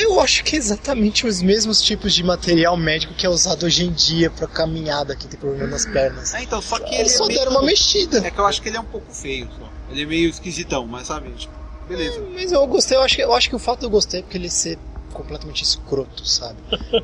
Eu 0.00 0.20
acho 0.20 0.42
que 0.42 0.56
é 0.56 0.58
exatamente 0.58 1.26
os 1.26 1.42
mesmos 1.42 1.82
tipos 1.82 2.14
de 2.14 2.22
material 2.24 2.76
médico 2.78 3.12
que 3.12 3.26
é 3.26 3.28
usado 3.28 3.66
hoje 3.66 3.84
em 3.84 3.92
dia 3.92 4.30
pra 4.30 4.46
caminhada 4.46 5.14
que 5.14 5.28
tem 5.28 5.38
problema 5.38 5.66
nas 5.66 5.84
pernas. 5.84 6.34
Ah, 6.34 6.42
então, 6.42 6.62
só 6.62 6.78
que 6.78 6.94
ele 6.94 7.02
é 7.02 7.08
só 7.08 7.26
meio... 7.26 7.38
deram 7.38 7.52
uma 7.52 7.62
mexida. 7.62 8.26
É 8.26 8.30
que 8.30 8.38
eu 8.38 8.46
acho 8.46 8.62
que 8.62 8.70
ele 8.70 8.78
é 8.78 8.80
um 8.80 8.84
pouco 8.86 9.12
feio, 9.12 9.48
só. 9.58 9.68
Ele 9.90 10.02
é 10.02 10.06
meio 10.06 10.30
esquisitão, 10.30 10.86
mas 10.86 11.06
sabe? 11.08 11.30
Tipo, 11.32 11.52
beleza. 11.86 12.22
Mas 12.34 12.50
eu 12.52 12.66
gostei, 12.66 12.96
eu 12.96 13.02
acho, 13.02 13.16
que, 13.16 13.22
eu 13.22 13.34
acho 13.34 13.48
que 13.50 13.56
o 13.56 13.58
fato 13.58 13.80
de 13.80 13.84
eu 13.86 13.90
gostei 13.90 14.20
é 14.20 14.22
porque 14.22 14.38
ele 14.38 14.48
ser 14.50 14.78
completamente 15.12 15.62
escroto, 15.62 16.26
sabe? 16.26 16.56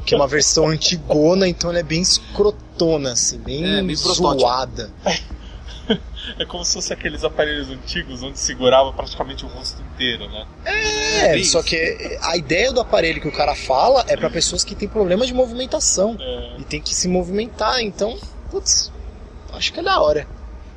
Que 0.05 0.15
é 0.15 0.17
uma 0.17 0.27
versão 0.27 0.69
antigona, 0.69 1.47
então 1.47 1.71
ele 1.71 1.81
é 1.81 1.83
bem 1.83 2.00
escrotona, 2.00 3.12
assim, 3.12 3.38
bem, 3.38 3.65
É, 3.65 3.83
bem 3.83 3.95
zoada. 3.95 4.91
É 6.38 6.45
como 6.45 6.62
se 6.62 6.75
fosse 6.75 6.93
aqueles 6.93 7.25
aparelhos 7.25 7.71
antigos 7.71 8.23
onde 8.23 8.38
segurava 8.38 8.93
praticamente 8.93 9.47
o 9.47 9.49
rosto 9.49 9.81
inteiro, 9.81 10.29
né? 10.29 10.47
É, 10.67 11.33
bem 11.33 11.45
só 11.45 11.62
que 11.62 12.19
a 12.21 12.37
ideia 12.37 12.71
do 12.71 12.81
aparelho 12.81 13.21
que 13.21 13.29
o 13.29 13.33
cara 13.33 13.55
fala 13.55 14.05
é 14.07 14.17
pra 14.17 14.29
pessoas 14.29 14.62
que 14.62 14.75
têm 14.75 14.87
problemas 14.87 15.27
de 15.29 15.33
movimentação 15.33 16.17
É, 16.21 16.57
e 16.59 16.65
tem 16.65 16.83
que 16.83 16.95
se 16.95 17.09
movimentar, 17.09 17.81
então, 17.81 18.19
putz, 18.50 18.93
acho 19.55 19.73
que 19.73 19.81
é 19.81 19.83
da 19.83 19.99
hora. 20.00 20.27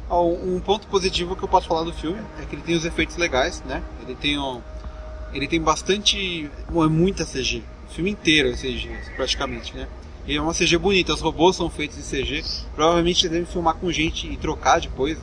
Um 0.09 0.59
ponto 0.59 0.87
positivo 0.87 1.35
que 1.37 1.43
eu 1.43 1.47
posso 1.47 1.67
falar 1.67 1.83
do 1.83 1.93
filme 1.93 2.21
é 2.41 2.45
que 2.45 2.55
ele 2.55 2.61
tem 2.61 2.75
os 2.75 2.83
efeitos 2.83 3.15
legais, 3.15 3.61
né? 3.65 3.81
Ele 4.05 4.15
tem 4.15 4.37
um, 4.37 4.61
ele 5.33 5.47
tem 5.47 5.61
bastante, 5.61 6.49
é 6.69 6.87
muita 6.87 7.25
CG. 7.25 7.63
O 7.89 7.93
filme 7.93 8.11
inteiro 8.11 8.49
é 8.49 8.53
CG, 8.53 8.89
praticamente, 9.15 9.75
né? 9.75 9.87
E 10.25 10.35
é 10.35 10.41
uma 10.41 10.53
CG 10.53 10.77
bonita, 10.77 11.13
os 11.13 11.21
robôs 11.21 11.55
são 11.55 11.69
feitos 11.69 11.97
em 11.97 12.01
CG. 12.01 12.43
Provavelmente 12.75 13.25
eles 13.25 13.31
devem 13.31 13.45
filmar 13.45 13.75
com 13.75 13.91
gente 13.91 14.27
e 14.27 14.37
trocar 14.37 14.79
depois 14.79 15.17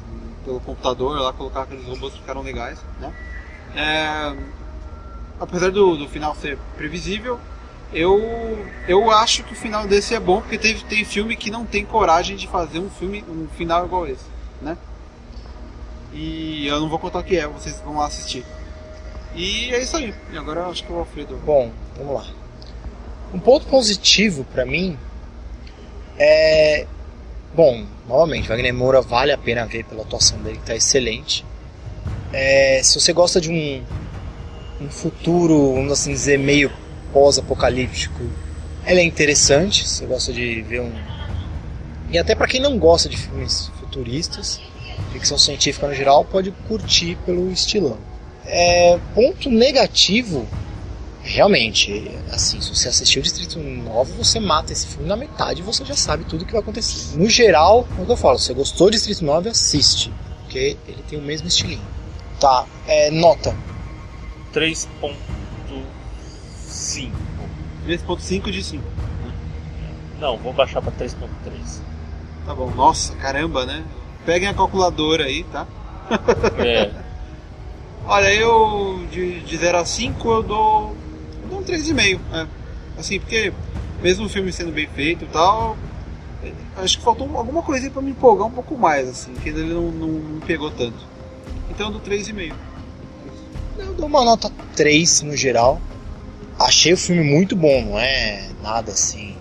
pelo 0.45 0.61
computador 0.61 1.19
lá, 1.21 1.33
colocar 1.33 1.63
aqueles 1.63 1.85
robôs 1.87 2.13
que 2.13 2.21
ficaram 2.21 2.43
legais, 2.43 2.79
né? 3.01 3.13
É, 3.75 4.37
apesar 5.39 5.71
do, 5.71 5.97
do 5.97 6.09
final 6.09 6.35
ser 6.35 6.59
previsível, 6.77 7.39
eu, 7.93 8.19
eu 8.87 9.11
acho 9.11 9.45
que 9.45 9.53
o 9.53 9.57
final 9.57 9.87
desse 9.87 10.15
é 10.15 10.21
bom, 10.21 10.41
porque 10.41 10.59
teve, 10.59 10.85
tem 10.85 11.05
filme 11.05 11.37
que 11.37 11.51
não 11.51 11.65
tem 11.65 11.85
coragem 11.85 12.37
de 12.37 12.47
fazer 12.47 12.79
um 12.79 12.91
filme 12.91 13.25
um 13.29 13.47
final 13.57 13.85
igual 13.87 14.07
esse, 14.07 14.25
né? 14.61 14.77
E 16.13 16.67
eu 16.67 16.81
não 16.81 16.89
vou 16.89 16.99
contar 16.99 17.21
o 17.21 17.25
que 17.25 17.37
é, 17.37 17.47
vocês 17.47 17.81
vão 17.81 17.97
lá 17.97 18.07
assistir. 18.07 18.45
E 19.35 19.73
é 19.73 19.83
isso 19.83 19.97
aí. 19.97 20.15
E 20.33 20.39
agora 20.39 20.67
acho 20.67 20.85
que 20.85 20.93
o 20.93 20.99
Alfredo. 20.99 21.37
Bom, 21.45 21.71
vamos 21.97 22.15
lá. 22.15 22.27
Um 23.33 23.39
ponto 23.39 23.67
positivo 23.67 24.45
pra 24.45 24.65
mim 24.65 24.99
é. 26.19 26.87
Bom, 27.55 27.87
novamente, 28.07 28.49
Wagner 28.49 28.75
Moura 28.75 29.01
vale 29.01 29.33
a 29.33 29.39
pena 29.39 29.65
ver 29.65 29.85
pela 29.85 30.03
atuação 30.03 30.39
dele, 30.43 30.59
que 30.59 30.65
tá 30.65 30.75
excelente. 30.75 31.45
É, 32.33 32.81
se 32.83 33.01
você 33.01 33.13
gosta 33.13 33.41
de 33.41 33.51
um, 33.51 33.83
um 34.85 34.91
futuro, 34.91 35.75
vamos 35.75 35.93
assim 35.93 36.13
dizer, 36.13 36.39
meio 36.39 36.71
pós-apocalíptico, 37.13 38.23
ele 38.87 39.01
é 39.01 39.05
interessante. 39.05 39.89
Se 39.89 39.97
você 39.97 40.07
gosta 40.07 40.33
de 40.33 40.63
ver 40.63 40.81
um. 40.81 40.93
E 42.11 42.19
até 42.19 42.35
para 42.35 42.47
quem 42.47 42.61
não 42.61 42.79
gosta 42.79 43.09
de 43.09 43.17
filmes 43.17 43.71
futuristas, 43.81 44.61
ficção 45.13 45.39
científica 45.39 45.87
no 45.87 45.95
geral, 45.95 46.25
pode 46.25 46.51
curtir 46.67 47.17
pelo 47.25 47.51
estilão. 47.51 47.99
É, 48.51 48.99
ponto 49.15 49.51
negativo, 49.51 50.49
realmente, 51.23 52.11
assim, 52.33 52.61
se 52.61 52.75
você 52.75 52.89
assistiu 52.89 53.21
o 53.21 53.23
Distrito 53.23 53.59
9, 53.59 54.13
você 54.13 54.41
mata 54.41 54.73
esse 54.73 54.87
filme 54.87 55.07
na 55.07 55.17
metade 55.17 55.61
e 55.61 55.65
você 55.65 55.85
já 55.85 55.95
sabe 55.95 56.25
tudo 56.25 56.43
o 56.43 56.47
que 56.47 56.53
vai 56.53 56.63
acontecer. 56.63 57.17
No 57.17 57.29
geral, 57.29 57.87
é 57.99 58.03
o 58.03 58.07
que 58.07 58.13
eu 58.13 58.17
falo, 58.17 58.39
se 58.39 58.47
você 58.47 58.55
gostou 58.55 58.87
do 58.89 58.93
Distrito 58.93 59.25
9, 59.25 59.51
assiste, 59.51 60.11
porque 60.43 60.79
ele 60.87 61.03
tem 61.09 61.19
o 61.19 61.23
mesmo 61.23 61.47
estilinho. 61.47 61.87
Tá, 62.41 62.65
é, 62.87 63.11
nota. 63.11 63.55
3.5. 64.55 65.15
3.5 67.87 68.51
de 68.51 68.63
5. 68.63 68.83
Não, 70.21 70.37
vou 70.39 70.53
baixar 70.53 70.81
pra 70.81 70.91
3.3. 70.93 71.81
Tá 72.47 72.55
bom. 72.55 72.71
Nossa, 72.71 73.15
caramba, 73.17 73.67
né? 73.67 73.85
Peguem 74.25 74.49
a 74.49 74.55
calculadora 74.55 75.25
aí, 75.25 75.45
tá? 75.45 75.67
É. 76.59 76.91
Olha, 78.09 78.33
eu 78.33 79.07
de, 79.13 79.41
de 79.41 79.57
0 79.59 79.77
a 79.77 79.85
5 79.85 80.31
eu 80.31 80.43
dou, 80.43 80.97
eu 81.43 81.49
dou 81.51 81.59
um 81.61 81.63
3,5. 81.63 82.19
É. 82.33 82.47
Assim, 82.99 83.21
porque 83.21 83.53
mesmo 84.03 84.25
o 84.25 84.29
filme 84.31 84.51
sendo 84.51 84.73
bem 84.73 84.89
feito 84.89 85.27
e 85.27 85.29
tal, 85.29 85.77
é, 86.43 86.51
acho 86.79 86.97
que 86.97 87.05
faltou 87.05 87.29
alguma 87.37 87.63
coisinha 87.63 87.91
pra 87.91 88.01
me 88.01 88.13
empolgar 88.13 88.47
um 88.47 88.51
pouco 88.51 88.79
mais, 88.79 89.07
assim, 89.07 89.35
que 89.35 89.51
ele 89.51 89.75
não, 89.75 89.91
não, 89.91 90.09
não 90.09 90.31
me 90.37 90.41
pegou 90.41 90.71
tanto. 90.71 90.97
Então 91.69 91.89
eu 91.89 91.93
dou 91.93 92.01
3,5. 92.01 92.55
Eu 93.79 93.93
dou 93.93 94.07
uma 94.07 94.25
nota 94.25 94.51
3 94.75 95.21
no 95.21 95.37
geral. 95.37 95.79
Achei 96.59 96.95
o 96.95 96.97
filme 96.97 97.23
muito 97.23 97.55
bom, 97.55 97.85
não 97.85 97.99
é 97.99 98.49
nada 98.63 98.91
assim. 98.91 99.37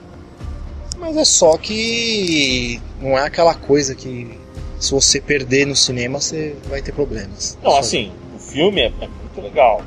Mas 0.98 1.16
é 1.16 1.24
só 1.24 1.58
que 1.58 2.82
não 3.00 3.18
é 3.18 3.24
aquela 3.24 3.56
coisa 3.56 3.96
que 3.96 4.38
se 4.78 4.92
você 4.92 5.22
perder 5.22 5.66
no 5.66 5.76
cinema 5.76 6.20
você 6.20 6.54
vai 6.70 6.82
ter 6.82 6.92
problemas. 6.92 7.58
Não, 7.64 7.78
assim, 7.78 8.12
filme 8.58 8.82
é, 8.82 8.86
é 9.02 9.08
muito 9.08 9.42
legal. 9.42 9.82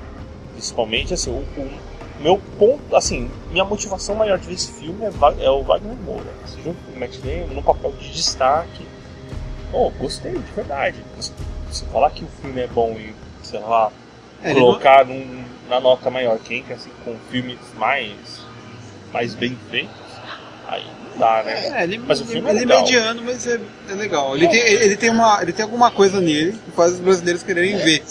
Principalmente, 0.52 1.12
assim, 1.14 1.30
o, 1.30 1.60
o 1.60 1.70
meu 2.20 2.40
ponto, 2.58 2.94
assim, 2.94 3.28
minha 3.50 3.64
motivação 3.64 4.14
maior 4.14 4.38
de 4.38 4.46
ver 4.46 4.54
esse 4.54 4.70
filme 4.72 5.04
é, 5.04 5.44
é 5.44 5.50
o 5.50 5.62
Wagner 5.62 5.96
Moura. 5.96 6.30
Se 6.46 6.60
junto 6.62 6.78
com 6.84 6.92
o 6.92 7.00
Matt 7.00 7.16
Damon 7.18 7.54
no 7.54 7.62
papel 7.62 7.92
de 7.92 8.12
destaque. 8.12 8.86
Pô, 9.72 9.90
gostei, 9.98 10.32
de 10.32 10.52
verdade. 10.52 10.98
Se, 11.18 11.32
se 11.70 11.84
falar 11.86 12.10
que 12.10 12.24
o 12.24 12.28
filme 12.40 12.60
é 12.60 12.66
bom 12.66 12.92
e, 12.92 13.14
sei 13.42 13.60
lá, 13.60 13.90
É, 14.42 14.50
ele 14.50 14.60
não- 14.60 14.66
colocar 14.66 15.04
num- 15.04 15.44
na 15.68 15.80
nota 15.80 16.10
maior 16.10 16.38
quem 16.38 16.62
que 16.62 16.72
assim, 16.72 16.90
com 17.04 17.16
filmes 17.30 17.58
mais, 17.76 18.10
mais 19.12 19.34
bem 19.34 19.56
feitos, 19.70 19.90
aí 20.70 20.84
não 21.12 21.18
dá, 21.18 21.42
né? 21.42 21.80
É, 21.80 21.82
ele, 21.84 21.98
Mas 21.98 22.20
o 22.20 22.24
filme 22.24 22.48
é 22.48 22.52
ele 22.52 22.60
legal. 22.60 22.82
mediano, 22.82 23.22
mas 23.24 23.46
é, 23.46 23.60
é 23.88 23.94
legal. 23.94 24.36
Ele 24.36 24.48
tem, 24.48 24.60
ele, 24.60 24.96
tem 24.96 25.10
uma, 25.10 25.42
ele 25.42 25.52
tem 25.52 25.64
alguma 25.64 25.90
coisa 25.90 26.20
nele 26.20 26.52
que 26.52 26.70
faz 26.70 26.92
os 26.92 27.00
brasileiros 27.00 27.42
quererem 27.42 27.76
ver. 27.76 28.02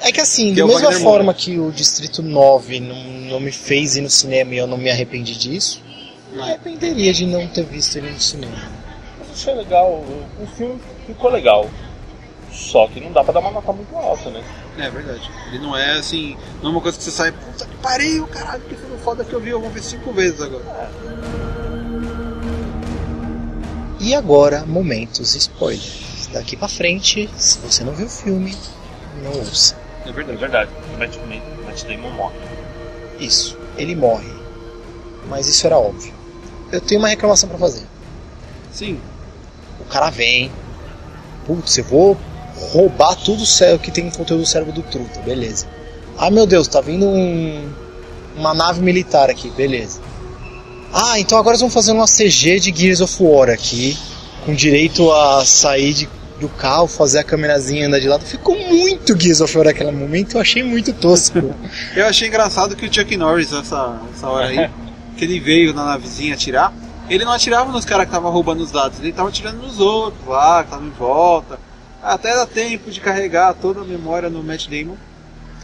É 0.00 0.12
que 0.12 0.20
assim, 0.20 0.54
Que 0.54 0.60
é 0.60 0.62
da 0.62 0.64
o 0.64 0.68
mesma 0.68 0.84
Wagner 0.90 1.02
forma 1.02 1.24
Moura. 1.24 1.38
que 1.38 1.58
o 1.58 1.70
Distrito 1.72 2.22
9 2.22 2.80
não, 2.80 2.96
não 3.30 3.40
me 3.40 3.50
fez 3.52 3.96
ir 3.96 4.02
no 4.02 4.10
cinema 4.10 4.54
e 4.54 4.58
eu 4.58 4.66
não 4.66 4.78
me 4.78 4.90
arrependi 4.90 5.36
disso, 5.36 5.82
me 6.32 6.42
arrependeria 6.42 7.12
de 7.12 7.26
não 7.26 7.46
ter 7.48 7.64
visto 7.64 7.96
ele 7.96 8.10
no 8.10 8.20
cinema. 8.20 8.56
Mas 9.18 9.30
achei 9.32 9.54
legal, 9.54 10.04
o, 10.40 10.46
filme 10.56 10.80
ficou 11.06 11.30
legal. 11.30 11.68
Só 12.52 12.86
que 12.86 13.00
não 13.00 13.12
dá 13.12 13.22
pra 13.22 13.34
dar 13.34 13.40
uma 13.40 13.50
nota 13.50 13.70
muito 13.72 13.94
alta, 13.94 14.30
né? 14.30 14.42
É 14.78 14.88
verdade. 14.88 15.30
Ele 15.48 15.58
não 15.58 15.76
é 15.76 15.98
assim, 15.98 16.36
não 16.62 16.70
é 16.70 16.72
uma 16.72 16.80
coisa 16.80 16.96
que 16.96 17.04
você 17.04 17.10
sai, 17.10 17.32
puta 17.32 17.66
que 17.66 17.76
pariu, 17.76 18.26
caralho, 18.28 18.62
que 18.62 18.74
filme 18.74 18.96
foda 18.98 19.24
que 19.24 19.32
eu 19.32 19.40
vi, 19.40 19.50
eu 19.50 19.60
vou 19.60 19.68
ver 19.70 19.82
cinco 19.82 20.10
vezes 20.12 20.40
agora. 20.40 20.64
E 24.06 24.14
agora, 24.14 24.64
momentos 24.64 25.34
spoilers. 25.34 26.28
Daqui 26.32 26.56
pra 26.56 26.68
frente, 26.68 27.28
se 27.36 27.58
você 27.58 27.82
não 27.82 27.92
viu 27.92 28.06
o 28.06 28.08
filme, 28.08 28.56
não 29.20 29.32
ouça. 29.32 29.74
É 30.04 30.10
É 30.10 30.12
verdade. 30.12 30.38
verdade, 30.38 30.70
o 30.94 30.96
Matt 30.96 31.16
Matt 31.66 31.82
Damon 31.86 32.10
morre. 32.12 32.36
Isso, 33.18 33.58
ele 33.76 33.96
morre. 33.96 34.30
Mas 35.28 35.48
isso 35.48 35.66
era 35.66 35.76
óbvio. 35.76 36.14
Eu 36.70 36.80
tenho 36.80 37.00
uma 37.00 37.08
reclamação 37.08 37.48
pra 37.48 37.58
fazer. 37.58 37.82
Sim. 38.72 39.00
O 39.80 39.84
cara 39.86 40.08
vem, 40.08 40.52
putz, 41.44 41.76
eu 41.76 41.82
vou 41.82 42.16
roubar 42.70 43.16
tudo 43.16 43.42
o 43.42 43.46
céu 43.46 43.76
que 43.76 43.90
tem 43.90 44.04
no 44.04 44.12
conteúdo 44.12 44.42
do 44.42 44.46
cérebro 44.46 44.72
do 44.72 44.82
Truta, 44.84 45.20
beleza. 45.22 45.66
Ah 46.16 46.30
meu 46.30 46.46
Deus, 46.46 46.68
tá 46.68 46.80
vindo 46.80 47.06
um, 47.06 47.68
uma 48.36 48.54
nave 48.54 48.80
militar 48.80 49.28
aqui, 49.30 49.50
beleza. 49.50 50.00
Ah, 50.92 51.18
então 51.20 51.38
agora 51.38 51.52
eles 51.54 51.60
vão 51.60 51.70
fazer 51.70 51.92
uma 51.92 52.06
CG 52.06 52.58
de 52.60 52.74
Gears 52.74 53.00
of 53.00 53.22
War 53.22 53.50
aqui, 53.50 53.96
com 54.44 54.54
direito 54.54 55.10
a 55.12 55.44
sair 55.44 55.92
de- 55.92 56.08
do 56.40 56.48
carro, 56.48 56.86
fazer 56.86 57.18
a 57.18 57.24
câmerazinha 57.24 57.86
andar 57.86 57.98
de 58.00 58.08
lado. 58.08 58.24
Ficou 58.24 58.58
muito 58.58 59.18
Gears 59.18 59.40
of 59.40 59.56
War 59.56 59.66
naquele 59.66 59.90
momento, 59.90 60.36
eu 60.36 60.40
achei 60.40 60.62
muito 60.62 60.92
tosco. 60.92 61.54
Eu 61.96 62.06
achei 62.06 62.28
engraçado 62.28 62.76
que 62.76 62.86
o 62.86 62.92
Chuck 62.92 63.16
Norris, 63.16 63.52
essa, 63.52 64.00
essa 64.14 64.28
hora 64.28 64.46
aí, 64.48 64.70
que 65.16 65.24
ele 65.24 65.40
veio 65.40 65.72
na 65.74 65.84
navezinha 65.84 66.34
atirar, 66.34 66.72
ele 67.08 67.24
não 67.24 67.32
atirava 67.32 67.70
nos 67.72 67.84
caras 67.84 68.04
que 68.04 68.10
estavam 68.10 68.30
roubando 68.30 68.62
os 68.62 68.70
dados, 68.70 68.98
ele 69.00 69.12
tava 69.12 69.28
atirando 69.28 69.58
nos 69.62 69.80
outros 69.80 70.26
lá, 70.26 70.58
que 70.62 70.68
estavam 70.68 70.86
em 70.86 70.90
volta. 70.90 71.58
Até 72.02 72.34
dá 72.34 72.46
tempo 72.46 72.90
de 72.90 73.00
carregar 73.00 73.54
toda 73.54 73.80
a 73.80 73.84
memória 73.84 74.28
no 74.28 74.42
Matt 74.42 74.66
Damon. 74.68 74.96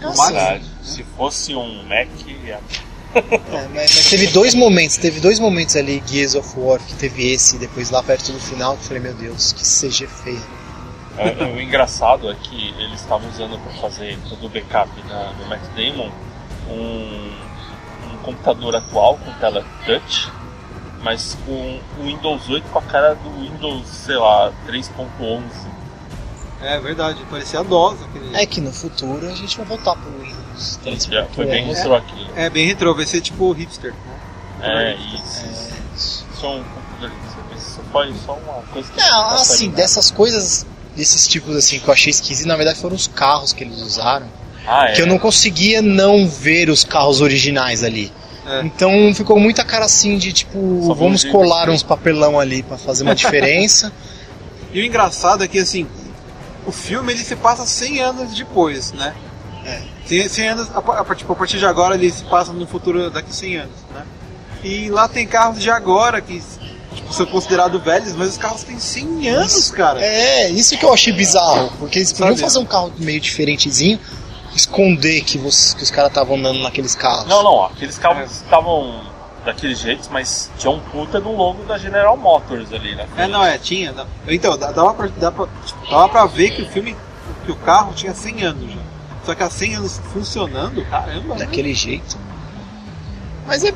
No 0.01 0.09
Nossa. 0.09 0.23
Max. 0.23 0.33
Verdade. 0.35 0.65
Se 0.83 1.05
fosse 1.17 1.55
um 1.55 1.83
Mac, 1.85 2.09
ia- 2.47 2.59
É, 3.53 3.69
mas, 3.69 3.95
mas 3.95 4.11
teve 4.11 4.29
dois 4.29 4.55
momentos, 4.55 4.97
teve 4.97 5.21
dois 5.21 5.39
momentos 5.39 5.77
ali, 5.77 6.03
Gears 6.07 6.35
of 6.35 6.59
War, 6.59 6.81
que 6.81 6.95
teve 6.95 7.33
esse, 7.33 7.57
e 7.57 7.59
depois 7.59 7.91
lá 7.91 8.03
perto 8.03 8.33
do 8.33 8.41
final, 8.41 8.77
que 8.77 8.83
eu 8.83 8.87
falei, 8.89 9.03
meu 9.03 9.15
Deus, 9.15 9.53
que 9.53 9.63
CG 9.63 10.07
feia. 10.07 10.41
É, 11.19 11.45
o 11.45 11.61
engraçado 11.61 12.31
é 12.31 12.35
que 12.35 12.75
eles 12.79 13.01
estavam 13.01 13.29
usando 13.29 13.59
para 13.63 13.73
fazer 13.75 14.19
todo 14.29 14.47
o 14.47 14.49
backup 14.49 14.89
da, 15.03 15.33
do 15.33 15.47
Matt 15.47 15.61
Damon 15.77 16.11
um, 16.71 17.31
um 18.13 18.17
computador 18.23 18.75
atual 18.77 19.19
com 19.19 19.31
tela 19.35 19.65
touch, 19.85 20.31
mas 21.03 21.37
com 21.45 21.81
o 21.99 22.05
Windows 22.05 22.49
8 22.49 22.65
com 22.71 22.79
a 22.79 22.83
cara 22.83 23.15
do 23.15 23.31
Windows, 23.41 23.87
sei 23.89 24.17
lá, 24.17 24.53
3.11. 24.67 25.43
É 26.63 26.79
verdade, 26.79 27.21
parecia 27.29 27.61
a 27.61 27.63
DOS 27.63 27.99
aquele. 28.05 28.37
É 28.37 28.47
que 28.47 28.61
no 28.61 28.73
futuro 28.73 29.27
a 29.27 29.35
gente 29.35 29.57
vai 29.57 29.67
voltar 29.67 29.97
pro 29.97 30.22
Foi 31.35 31.47
bem 31.47 31.67
3.1. 31.67 31.75
retrô 31.75 31.95
aquilo. 31.95 32.31
É 32.37 32.51
bem 32.51 32.67
retrô, 32.67 32.95
vai 32.95 33.07
ser 33.07 33.21
tipo 33.21 33.51
hipster. 33.53 33.95
É, 34.61 34.95
isso. 34.95 35.45
Isso 35.95 36.27
é 36.43 36.49
um 36.49 36.63
computador. 36.63 37.13
Isso 37.57 37.81
foi 37.91 38.15
só 38.25 38.35
uma 38.35 38.63
coisa 38.73 38.91
que. 38.93 39.01
Não, 39.01 39.31
assim, 39.31 39.71
dessas 39.71 40.11
coisas, 40.11 40.67
desses 40.97 41.27
tipos 41.27 41.57
assim 41.57 41.79
que 41.79 41.89
eu 41.89 41.93
achei 41.93 42.11
esquisito, 42.11 42.47
na 42.47 42.57
verdade 42.57 42.79
foram 42.79 42.97
os 42.97 43.07
carros 43.07 43.53
que 43.53 43.65
eles 43.65 43.81
usaram. 43.81 44.27
Ah, 44.67 44.89
é. 44.89 44.93
Que 44.93 45.03
eu 45.03 45.07
não 45.07 45.19
conseguia 45.19 45.83
não 45.83 46.29
ver 46.29 46.71
os 46.71 46.85
carros 46.85 47.21
originais 47.21 47.83
ali. 47.83 48.13
É. 48.47 48.63
Então 48.63 49.13
ficou 49.15 49.39
muita 49.39 49.65
cara 49.65 49.85
assim 49.85 50.17
de 50.19 50.33
tipo, 50.33 50.85
Só 50.87 50.95
vamos 50.95 51.23
ver 51.23 51.31
colar 51.31 51.69
uns 51.71 51.83
papelão 51.83 52.39
ali 52.39 52.63
pra 52.63 52.77
fazer 52.77 53.03
uma 53.03 53.15
diferença. 53.17 53.93
E 54.73 54.81
o 54.81 54.85
engraçado 54.85 55.45
é 55.45 55.49
que 55.49 55.59
assim, 55.59 55.87
o 56.67 56.73
filme 56.73 57.13
ele 57.13 57.25
se 57.25 57.37
passa 57.37 57.67
100 57.67 58.01
anos 58.01 58.35
depois, 58.35 58.93
né? 58.93 59.15
É. 59.65 59.81
100, 60.07 60.29
100 60.29 60.49
anos, 60.49 60.69
a, 60.75 60.79
a, 60.79 61.15
tipo, 61.15 61.33
a 61.33 61.37
partir 61.37 61.59
de 61.59 61.67
agora 61.67 61.95
ele 61.95 62.11
se 62.11 62.25
passa 62.25 62.53
no 62.53 62.67
futuro 62.67 63.11
daqui 63.11 63.35
100 63.35 63.57
anos, 63.59 63.75
né? 63.95 64.05
E 64.65 64.91
lá 64.91 65.09
tem 65.09 65.27
carros 65.27 65.61
de 65.61 65.71
agora 65.71 66.21
que 66.21 66.43
tipo, 66.95 67.13
são 67.13 67.27
considerados 67.27 67.83
velhos, 67.83 68.15
mas 68.15 68.29
os 68.31 68.39
carros 68.39 68.63
têm 68.65 68.79
100 68.79 69.29
anos, 69.29 69.71
cara. 69.71 70.01
É, 70.05 70.49
isso 70.51 70.77
que 70.77 70.85
eu 70.85 70.93
achei 70.93 71.13
bizarro, 71.13 71.73
porque 71.79 71.99
eles 71.99 72.13
podiam 72.13 72.37
fazer 72.37 72.59
um 72.59 72.67
carro 72.67 72.93
meio 72.99 73.21
diferentezinho, 73.21 73.99
esconder 74.55 75.23
que, 75.23 75.39
você- 75.39 75.77
que 75.77 75.83
os 75.83 75.91
caras 75.91 76.11
estavam 76.11 76.37
andando 76.37 76.61
naqueles 76.61 76.95
carros. 76.95 77.27
Não, 77.27 77.43
não, 77.43 77.65
aqueles 77.65 77.99
carros 77.99 78.31
estavam 78.33 79.01
daquele 79.45 79.75
jeito, 79.75 80.09
mas 80.13 80.51
tinha 80.59 80.71
um 80.71 80.79
puta 80.81 81.19
no 81.19 81.35
logo 81.37 81.65
da 81.65 81.79
General 81.79 82.17
Motors 82.17 82.73
ali, 82.73 82.95
né? 82.95 83.07
É, 83.17 83.27
não, 83.27 83.45
é, 83.45 83.59
tinha. 83.59 83.95
Então, 84.29 84.57
dá- 84.57 84.71
dava 84.71 84.95
pra, 84.95 85.09
dá 85.17 85.33
pra, 85.33 85.47
tipo, 85.67 85.91
dava 85.91 86.09
pra 86.09 86.27
ver 86.27 86.51
que 86.51 86.63
o 86.63 86.69
filme, 86.69 86.97
que 87.45 87.51
o 87.51 87.57
carro 87.57 87.93
tinha 87.95 88.15
100 88.15 88.43
anos 88.45 88.71
já. 88.71 88.82
Só 89.25 89.35
que 89.35 89.43
há 89.43 89.51
100 89.51 89.75
anos 89.77 90.01
funcionando, 90.13 90.85
caramba. 90.87 91.35
né? 91.35 91.41
daquele 91.45 91.73
jeito. 91.75 92.17
Mas 93.47 93.65
é 93.65 93.73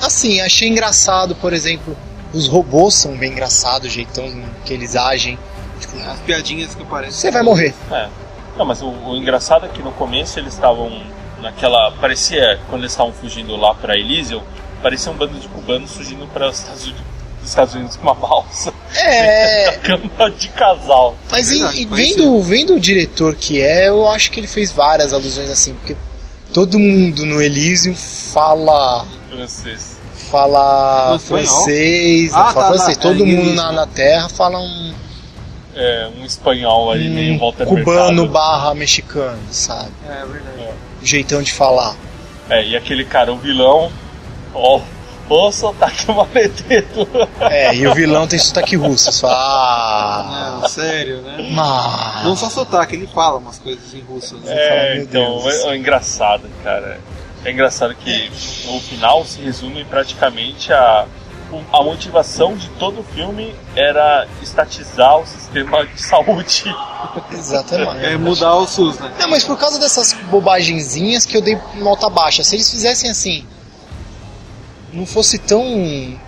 assim, 0.00 0.40
achei 0.40 0.68
engraçado, 0.68 1.34
por 1.36 1.52
exemplo, 1.52 1.96
os 2.32 2.48
robôs 2.48 2.94
são 2.94 3.16
bem 3.16 3.32
engraçados, 3.32 3.88
o 3.88 3.90
jeitão 3.90 4.24
que 4.64 4.72
eles 4.72 4.96
agem. 4.96 5.38
Tipo, 5.80 5.98
As 6.08 6.18
piadinhas 6.20 6.74
que 6.74 6.82
aparecem. 6.82 7.12
você 7.20 7.30
vai 7.30 7.42
morrer. 7.42 7.74
É. 7.90 8.08
Não, 8.56 8.64
mas 8.64 8.82
o, 8.82 8.86
o 8.88 9.16
engraçado 9.16 9.66
é 9.66 9.68
que 9.68 9.82
no 9.82 9.92
começo 9.92 10.38
eles 10.38 10.54
estavam 10.54 10.90
naquela. 11.40 11.90
Parecia, 11.92 12.60
quando 12.68 12.82
eles 12.82 12.92
estavam 12.92 13.12
fugindo 13.12 13.56
lá 13.56 13.74
pra 13.74 13.96
Elysium, 13.96 14.42
parecia 14.82 15.10
um 15.10 15.16
bando 15.16 15.38
de 15.38 15.48
cubanos 15.48 15.92
fugindo 15.92 16.26
para 16.32 16.48
os 16.48 16.58
Estados 16.60 16.84
Unidos, 16.84 17.02
os 17.42 17.48
Estados 17.48 17.74
Unidos 17.74 17.96
com 17.96 18.02
uma 18.02 18.14
balsa. 18.14 18.72
É, 18.96 19.72
Cama 19.84 20.30
de 20.30 20.48
casal. 20.50 21.16
mas 21.30 21.50
em- 21.50 21.58
Verdade, 21.58 21.82
em- 21.82 21.86
vendo, 21.88 22.42
vendo 22.42 22.74
o 22.74 22.80
diretor 22.80 23.34
que 23.34 23.60
é, 23.60 23.88
eu 23.88 24.08
acho 24.08 24.30
que 24.30 24.40
ele 24.40 24.46
fez 24.46 24.70
várias 24.70 25.12
alusões 25.12 25.50
assim, 25.50 25.74
porque 25.74 25.96
todo 26.52 26.78
mundo 26.78 27.24
no 27.26 27.40
Elysium 27.42 27.94
fala 27.94 29.06
Francês. 29.30 29.96
fala 30.30 31.18
francês, 31.18 32.32
Ah, 32.32 32.52
fala 32.52 32.66
tá, 32.66 32.68
francês. 32.74 32.96
tá, 32.96 33.02
todo 33.02 33.22
é, 33.22 33.26
mundo 33.26 33.54
na, 33.54 33.72
na 33.72 33.86
Terra 33.86 34.28
fala 34.28 34.58
um, 34.58 34.94
É, 35.74 36.08
um 36.20 36.24
espanhol 36.24 36.92
ali 36.92 37.08
meio 37.08 37.32
em 37.32 37.36
um 37.36 37.38
volta 37.38 37.64
do 37.64 37.70
cubano 37.70 38.28
barra 38.28 38.74
mexicano, 38.74 39.38
sabe? 39.50 39.90
É 40.06 40.24
verdade. 40.26 40.68
O 41.02 41.06
jeitão 41.06 41.42
de 41.42 41.52
falar. 41.52 41.96
É, 42.50 42.62
e 42.64 42.76
aquele 42.76 43.04
cara, 43.04 43.32
o 43.32 43.38
vilão, 43.38 43.90
ó, 44.54 44.80
o 45.32 45.52
sotaque 45.52 46.10
maleteto. 46.10 47.08
É, 47.40 47.74
e 47.74 47.86
o 47.86 47.94
vilão 47.94 48.26
tem 48.26 48.38
sotaque 48.38 48.76
russo. 48.76 49.12
Fala, 49.20 49.34
ah, 49.34 50.58
Não, 50.60 50.68
sério, 50.68 51.22
né? 51.22 51.50
mas... 51.52 52.24
Não 52.24 52.36
só 52.36 52.48
sotaque, 52.48 52.96
ele 52.96 53.06
fala 53.06 53.38
umas 53.38 53.58
coisas 53.58 53.94
em 53.94 54.00
russo. 54.00 54.36
Né? 54.36 54.42
fala, 54.46 54.56
É, 54.60 54.94
meu 54.94 55.02
então, 55.04 55.50
é, 55.50 55.74
é 55.74 55.76
engraçado, 55.76 56.48
cara. 56.62 57.00
É 57.44 57.50
engraçado 57.50 57.94
que 57.94 58.30
no 58.66 58.80
final 58.80 59.24
se 59.24 59.40
resume 59.40 59.84
praticamente 59.84 60.72
a. 60.72 61.06
A 61.70 61.82
motivação 61.82 62.56
de 62.56 62.66
todo 62.78 63.00
o 63.00 63.04
filme 63.04 63.54
era 63.76 64.26
estatizar 64.40 65.18
o 65.18 65.26
sistema 65.26 65.84
de 65.84 66.00
saúde. 66.00 66.64
Exatamente. 67.30 68.06
É 68.06 68.16
mudar 68.16 68.54
o 68.54 68.66
SUS, 68.66 68.98
né? 68.98 69.12
Não, 69.20 69.28
mas 69.28 69.44
por 69.44 69.58
causa 69.58 69.78
dessas 69.78 70.14
bobagenzinhas 70.30 71.26
que 71.26 71.36
eu 71.36 71.42
dei 71.42 71.58
nota 71.74 72.08
baixa. 72.08 72.42
Se 72.42 72.56
eles 72.56 72.70
fizessem 72.70 73.10
assim, 73.10 73.46
não 74.92 75.06
fosse 75.06 75.38
tão 75.38 76.18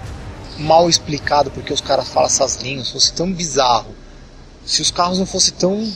mal 0.59 0.89
explicado 0.89 1.51
porque 1.51 1.73
os 1.73 1.81
caras 1.81 2.09
falam 2.09 2.29
essas 2.29 2.57
línguas, 2.57 2.91
fosse 2.91 3.13
tão 3.13 3.31
bizarro. 3.33 3.95
Se 4.65 4.81
os 4.81 4.91
carros 4.91 5.19
não 5.19 5.27
fossem 5.27 5.55
tão. 5.55 5.93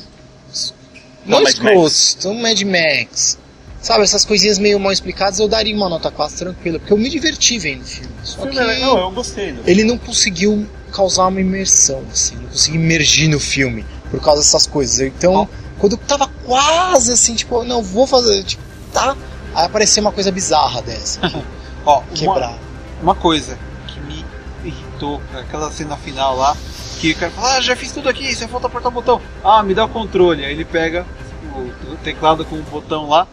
Não 1.25 1.41
Não, 1.41 1.49
escrotos, 1.49 2.15
tão 2.15 2.35
Mad 2.35 2.61
Max. 2.63 3.39
Sabe, 3.81 4.03
essas 4.03 4.25
coisinhas 4.25 4.59
meio 4.59 4.79
mal 4.81 4.93
explicadas, 4.93 5.39
eu 5.39 5.47
daria 5.47 5.75
uma 5.75 5.89
nota 5.89 6.11
4 6.11 6.37
tranquila, 6.37 6.79
porque 6.79 6.93
eu 6.93 6.99
me 6.99 7.09
diverti 7.09 7.59
vendo 7.59 7.83
o 7.83 7.85
filme. 7.85 8.13
Só 8.25 8.45
que 8.47 8.59
é 8.59 8.63
legal, 8.65 8.99
eu 8.99 9.11
gostei. 9.13 9.53
Do... 9.53 9.63
ele 9.69 9.85
não 9.85 9.97
conseguiu 9.97 10.67
causar 10.93 11.29
uma 11.29 11.41
imersão, 11.41 12.03
assim, 12.13 12.35
não 12.37 12.49
conseguiu 12.49 12.81
imergir 12.81 13.29
no 13.29 13.39
filme 13.39 13.87
por 14.11 14.21
causa 14.21 14.43
dessas 14.43 14.67
coisas. 14.67 15.01
Então, 15.01 15.49
quando 15.79 15.93
eu 15.93 15.99
tava 15.99 16.29
quase 16.45 17.13
assim, 17.13 17.35
tipo, 17.35 17.63
não, 17.63 17.83
vou 17.83 18.07
fazer, 18.07 18.43
tipo, 18.43 18.63
tá? 18.93 19.17
Aí 19.55 19.67
apareceu 19.67 20.01
uma 20.01 20.13
coisa 20.13 20.33
bizarra 20.33 20.83
dessa, 20.83 21.21
Ó, 21.85 21.99
uma, 21.99 22.05
quebrar. 22.15 22.55
uma 23.03 23.15
coisa 23.15 23.59
que 23.87 24.01
me 24.01 24.25
irritou, 24.65 25.21
aquela 25.35 25.71
cena 25.71 25.97
final 25.97 26.37
lá, 26.37 26.57
que 27.01 27.13
o 27.13 27.17
cara 27.17 27.31
fala, 27.33 27.57
ah, 27.57 27.61
já 27.61 27.77
fiz 27.77 27.93
tudo 27.93 28.09
aqui, 28.09 28.35
só 28.35 28.49
falta 28.49 28.67
apertar 28.67 28.89
o 28.89 28.93
botão. 28.93 29.21
Ah, 29.45 29.63
me 29.63 29.75
dá 29.75 29.85
o 29.85 29.89
controle. 29.89 30.45
Aí 30.45 30.53
ele 30.53 30.65
pega 30.65 31.07
o, 31.55 31.97
teclado 32.03 32.45
com 32.45 32.57
o 32.57 32.63
botão 32.63 33.09
lá, 33.09 33.27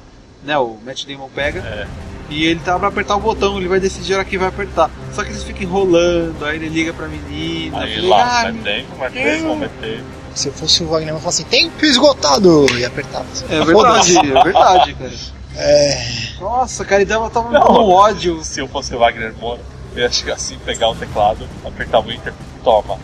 né? 0.44 0.58
O 0.58 0.78
Matt 0.86 1.06
Damon 1.06 1.30
pega. 1.34 1.60
É. 1.62 1.88
E 2.30 2.46
ele 2.46 2.60
tá 2.60 2.78
pra 2.80 2.88
apertar 2.88 3.16
o 3.16 3.20
botão, 3.20 3.58
ele 3.58 3.68
vai 3.68 3.80
decidir 3.80 4.14
a 4.14 4.18
hora 4.18 4.26
que 4.26 4.38
vai 4.38 4.48
apertar. 4.48 4.90
Só 5.14 5.24
que 5.24 5.30
eles 5.30 5.44
ficam 5.44 5.64
enrolando, 5.64 6.44
aí 6.44 6.56
ele 6.56 6.70
liga 6.70 6.92
pra 6.92 7.08
menina. 7.08 7.82
Aí 7.82 7.96
fala, 7.96 8.08
lá, 8.08 8.40
ah, 8.40 8.44
vai 8.44 8.54
tempo, 8.54 8.96
vai 8.96 9.12
tempo, 9.12 9.56
vai 9.58 9.70
tempo. 9.70 10.04
Se 10.34 10.48
eu 10.50 10.54
fosse 10.54 10.84
o 10.84 10.88
Wagner, 10.88 11.10
eu 11.10 11.16
ia 11.16 11.20
falar 11.20 11.30
assim, 11.30 11.44
tempo 11.46 11.86
esgotado! 11.86 12.66
E 12.78 12.84
apertava. 12.84 13.26
assim, 13.32 13.46
É 13.50 13.64
verdade, 13.64 14.18
é 14.18 14.44
verdade, 14.44 14.94
cara. 14.96 15.12
É, 15.58 16.08
Nossa, 16.40 16.84
cara, 16.84 17.02
ele 17.02 17.10
tava, 17.10 17.30
tava 17.30 17.50
Não. 17.52 17.62
com 17.62 17.90
ódio. 17.90 18.44
Se 18.44 18.60
eu 18.60 18.68
fosse 18.68 18.94
o 18.94 19.00
Wagner 19.00 19.34
Moura, 19.40 19.62
eu 19.96 20.02
ia 20.04 20.12
chegar 20.12 20.36
assim, 20.36 20.58
pegar 20.60 20.90
o 20.90 20.96
teclado, 20.96 21.48
apertar 21.66 22.00
o 22.00 22.12
Enter, 22.12 22.34
toma, 22.64 22.98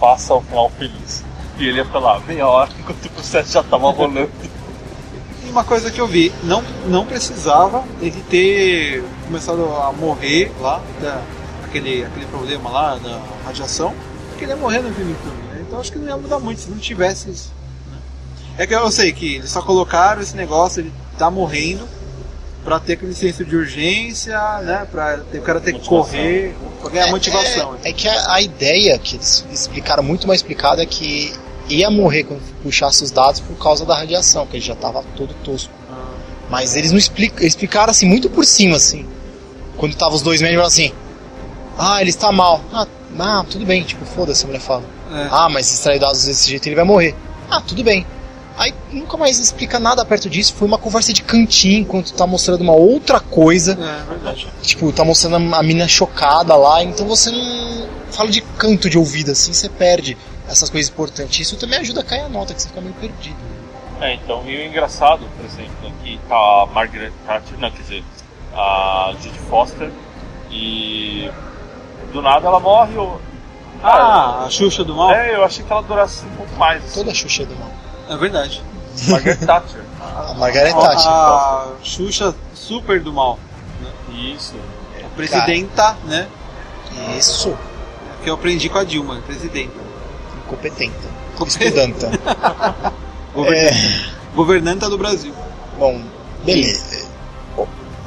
faça 0.00 0.34
o 0.34 0.40
final 0.40 0.70
feliz. 0.78 1.22
E 1.58 1.68
ele 1.68 1.78
ia 1.78 1.84
falar 1.84 2.20
meia 2.20 2.46
hora 2.48 2.70
enquanto 2.78 3.04
o 3.04 3.10
processo 3.10 3.52
já 3.52 3.62
tava 3.62 3.90
rolando. 3.90 4.30
E 5.44 5.50
uma 5.50 5.62
coisa 5.62 5.90
que 5.90 6.00
eu 6.00 6.06
vi, 6.06 6.32
não, 6.42 6.62
não 6.86 7.04
precisava 7.04 7.84
ele 8.00 8.22
ter 8.30 9.04
começado 9.26 9.62
a 9.76 9.92
morrer 9.92 10.50
lá, 10.60 10.80
da, 11.02 11.20
aquele, 11.64 12.02
aquele 12.04 12.26
problema 12.26 12.70
lá 12.70 12.96
da 12.96 13.20
radiação, 13.44 13.94
porque 14.30 14.44
ele 14.44 14.52
ia 14.52 14.56
morrer 14.56 14.78
no 14.78 14.92
filme 14.94 15.14
filme, 15.22 15.42
né? 15.52 15.58
Então 15.60 15.78
acho 15.78 15.92
que 15.92 15.98
não 15.98 16.08
ia 16.08 16.16
mudar 16.16 16.38
muito 16.38 16.62
se 16.62 16.70
não 16.70 16.78
tivesse 16.78 17.30
isso. 17.30 17.52
né? 17.90 17.98
É 18.56 18.66
que 18.66 18.74
eu 18.74 18.90
sei 18.90 19.12
que 19.12 19.36
eles 19.36 19.50
só 19.50 19.60
colocaram 19.60 20.22
esse 20.22 20.34
negócio, 20.34 20.80
ele 20.80 20.92
tá 21.18 21.30
morrendo, 21.30 21.88
pra 22.64 22.78
ter 22.80 22.94
aquele 22.94 23.14
senso 23.14 23.44
de 23.44 23.54
urgência, 23.56 24.38
né? 24.62 24.86
Pra 24.90 25.18
ter, 25.18 25.38
o 25.38 25.42
cara 25.42 25.60
ter 25.60 25.74
que 25.74 25.86
correr, 25.86 26.54
pra 26.80 26.90
ganhar 26.90 27.08
motivação. 27.08 27.76
É, 27.84 27.90
é 27.90 27.92
que 27.92 28.08
a, 28.08 28.34
a 28.34 28.40
ideia 28.40 28.98
que 28.98 29.16
eles 29.16 29.44
explicaram 29.52 30.02
muito 30.02 30.26
mais 30.26 30.40
explicada 30.40 30.82
é 30.82 30.86
que 30.86 31.32
ia 31.68 31.90
morrer 31.90 32.24
quando 32.24 32.42
puxasse 32.62 33.02
os 33.04 33.10
dados 33.10 33.40
por 33.40 33.56
causa 33.56 33.84
da 33.84 33.94
radiação, 33.94 34.46
que 34.46 34.56
ele 34.56 34.64
já 34.64 34.74
tava 34.74 35.02
todo 35.16 35.34
tosco. 35.44 35.72
Ah, 35.90 36.08
Mas 36.50 36.76
eles 36.76 36.90
não 36.90 36.98
explicam, 36.98 37.38
eles 37.40 37.52
explicaram 37.52 37.90
assim 37.90 38.06
muito 38.06 38.28
por 38.30 38.44
cima 38.44 38.76
assim. 38.76 39.06
Quando 39.76 39.94
tava 39.96 40.14
os 40.14 40.22
dois 40.22 40.40
médicos 40.40 40.66
assim: 40.66 40.92
"Ah, 41.78 42.00
ele 42.00 42.10
está 42.10 42.30
mal". 42.32 42.60
Ah, 42.72 42.86
ah 43.18 43.44
tudo 43.48 43.64
bem, 43.66 43.82
tipo, 43.82 44.04
foda-se, 44.04 44.44
a 44.44 44.46
mulher 44.46 44.60
fala. 44.60 44.84
é. 45.12 45.28
Ah, 45.30 45.48
mas 45.48 45.66
se 45.66 45.74
extrair 45.74 45.98
dados 45.98 46.24
desse 46.24 46.48
jeito 46.48 46.66
ele 46.66 46.76
vai 46.76 46.84
morrer. 46.84 47.14
Ah, 47.50 47.60
tudo 47.60 47.82
bem. 47.84 48.06
Aí 48.56 48.72
nunca 48.92 49.16
mais 49.16 49.38
explica 49.38 49.80
nada 49.80 50.04
perto 50.04 50.30
disso. 50.30 50.54
Foi 50.54 50.68
uma 50.68 50.78
conversa 50.78 51.12
de 51.12 51.22
cantinho 51.22 51.80
enquanto 51.80 52.12
tá 52.12 52.26
mostrando 52.26 52.60
uma 52.60 52.72
outra 52.72 53.18
coisa. 53.18 53.72
É 53.72 54.08
verdade. 54.08 54.48
Tipo, 54.62 54.92
tá 54.92 55.04
mostrando 55.04 55.54
a 55.54 55.62
mina 55.62 55.88
chocada 55.88 56.54
lá. 56.56 56.82
Então 56.82 57.06
você 57.06 57.30
não 57.30 57.88
fala 58.10 58.30
de 58.30 58.40
canto 58.40 58.88
de 58.88 58.96
ouvido 58.96 59.32
assim, 59.32 59.52
você 59.52 59.68
perde 59.68 60.16
essas 60.48 60.70
coisas 60.70 60.90
importantes. 60.90 61.40
Isso 61.40 61.56
também 61.56 61.80
ajuda 61.80 62.00
a 62.00 62.04
cair 62.04 62.22
a 62.22 62.28
nota, 62.28 62.54
que 62.54 62.62
você 62.62 62.68
fica 62.68 62.80
meio 62.80 62.94
perdido. 62.94 63.36
É, 64.00 64.14
então, 64.14 64.42
e 64.46 64.56
o 64.56 64.66
engraçado, 64.66 65.26
por 65.36 65.44
exemplo, 65.44 65.88
aqui 65.88 66.20
tá 66.28 66.34
a 66.34 66.66
Margaret 66.72 67.12
Thatcher, 67.26 67.58
não, 67.58 67.70
quer 67.70 67.82
dizer, 67.82 68.04
a 68.54 69.14
Judy 69.20 69.38
Foster, 69.48 69.90
e 70.50 71.30
do 72.12 72.20
nada 72.22 72.46
ela 72.46 72.60
morre. 72.60 72.96
Ou... 72.96 73.20
Ah, 73.82 74.44
a 74.46 74.50
Xuxa 74.50 74.84
do 74.84 74.94
mal? 74.94 75.12
É, 75.12 75.34
eu 75.34 75.44
achei 75.44 75.64
que 75.64 75.72
ela 75.72 75.82
durasse 75.82 76.24
um 76.24 76.30
pouco 76.30 76.54
mais. 76.56 76.84
assim. 76.84 76.94
Toda 76.94 77.10
a 77.10 77.14
Xuxa 77.14 77.42
é 77.42 77.46
do 77.46 77.56
mal. 77.56 77.70
É 78.08 78.16
verdade. 78.16 78.62
Margaret 79.08 79.36
Thatcher. 79.38 79.80
A 80.00 80.34
Margaret 80.34 80.70
A, 80.72 80.80
Thatcher. 80.80 81.10
a 81.10 81.66
Xuxa 81.82 82.34
super 82.54 83.00
do 83.00 83.12
mal. 83.12 83.38
Isso. 84.12 84.54
A 85.04 85.08
presidenta, 85.16 85.96
né? 86.04 86.28
Isso. 87.18 87.56
Que 88.22 88.30
eu 88.30 88.34
aprendi 88.34 88.68
com 88.68 88.78
a 88.78 88.84
Dilma, 88.84 89.20
presidenta. 89.26 89.72
Incompetente. 90.46 90.94
Estudanta. 91.46 92.10
Govern- 93.34 93.56
É, 93.58 94.00
Governanta 94.34 94.88
do 94.88 94.96
Brasil. 94.96 95.34
bom, 95.78 96.00
beleza. 96.44 97.08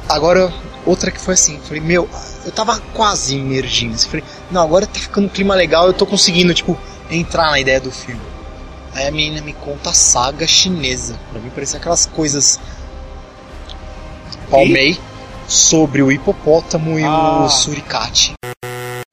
Agora, 0.07 0.53
outra 0.85 1.11
que 1.11 1.19
foi 1.19 1.33
assim. 1.33 1.59
Falei, 1.59 1.81
meu, 1.81 2.07
eu 2.45 2.51
tava 2.51 2.79
quase 2.93 3.35
imergindo. 3.35 3.95
assim, 3.95 4.07
Falei, 4.07 4.23
não, 4.49 4.61
agora 4.61 4.87
tá 4.87 4.99
ficando 4.99 5.25
um 5.25 5.29
clima 5.29 5.53
legal. 5.53 5.87
Eu 5.87 5.93
tô 5.93 6.05
conseguindo, 6.05 6.53
tipo, 6.53 6.77
entrar 7.11 7.51
na 7.51 7.59
ideia 7.59 7.81
do 7.81 7.91
filme. 7.91 8.21
Aí 8.97 9.05
a 9.05 9.11
menina 9.11 9.41
me 9.43 9.53
conta 9.53 9.91
a 9.91 9.93
saga 9.93 10.47
chinesa. 10.47 11.19
Pra 11.31 11.39
mim 11.39 11.51
parecia 11.51 11.77
aquelas 11.77 12.07
coisas. 12.07 12.59
Palmei 14.49 14.97
sobre 15.47 16.01
o 16.01 16.11
hipopótamo 16.11 16.97
e 16.97 17.03
Ah. 17.03 17.43
o 17.45 17.49
suricate. 17.49 18.33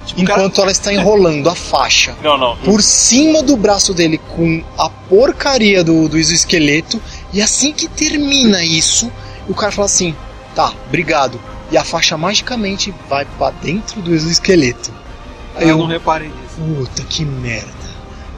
Tipo, 0.06 0.22
o 0.22 0.24
cara- 0.24 0.40
Enquanto 0.40 0.60
ela 0.62 0.70
está 0.70 0.90
enrolando 0.90 1.50
a 1.50 1.54
faixa 1.54 2.16
Não, 2.24 2.38
não. 2.38 2.56
por 2.58 2.82
cima 2.82 3.42
do 3.42 3.56
braço 3.58 3.92
dele 3.92 4.16
com 4.16 4.64
a 4.78 4.88
porcaria 4.88 5.84
do, 5.84 6.08
do 6.08 6.16
exoesqueleto. 6.16 7.00
E 7.32 7.42
assim 7.42 7.70
que 7.72 7.86
termina 7.86 8.64
isso, 8.64 9.12
o 9.46 9.54
cara 9.54 9.70
fala 9.70 9.86
assim: 9.86 10.14
tá, 10.54 10.72
obrigado. 10.86 11.38
E 11.70 11.76
a 11.76 11.84
faixa 11.84 12.16
magicamente 12.16 12.94
vai 13.08 13.26
pra 13.36 13.50
dentro 13.50 14.00
do 14.00 14.14
exoesqueleto. 14.14 14.92
Aí 15.56 15.64
eu 15.64 15.70
eu, 15.70 15.78
não 15.78 15.86
reparei 15.86 16.28
nisso. 16.28 16.56
puta 16.56 17.02
que 17.04 17.22
merda. 17.24 17.83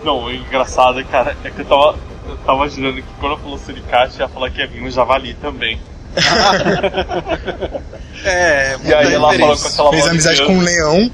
Não, 0.06 0.22
o 0.22 0.32
engraçado, 0.32 1.04
cara, 1.06 1.36
é 1.42 1.50
que 1.50 1.62
eu 1.62 1.64
tava, 1.64 1.98
eu 2.28 2.36
tava 2.36 2.58
imaginando 2.58 3.02
que 3.02 3.08
quando 3.18 3.32
eu 3.32 3.38
falou 3.38 3.58
suricate, 3.58 4.20
ia 4.20 4.28
falar 4.28 4.50
que 4.50 4.60
ia 4.60 4.66
vir 4.68 4.80
um 4.80 4.88
javali 4.88 5.34
também. 5.34 5.80
É, 8.24 8.76
E 8.82 8.94
aí 8.94 9.12
ela 9.12 9.30
fala 9.34 9.56
com 9.56 9.68
aquela 9.68 9.90
Fez 9.90 10.08
amizade 10.08 10.42
com 10.46 10.54
um 10.56 10.60
leão. 10.60 11.12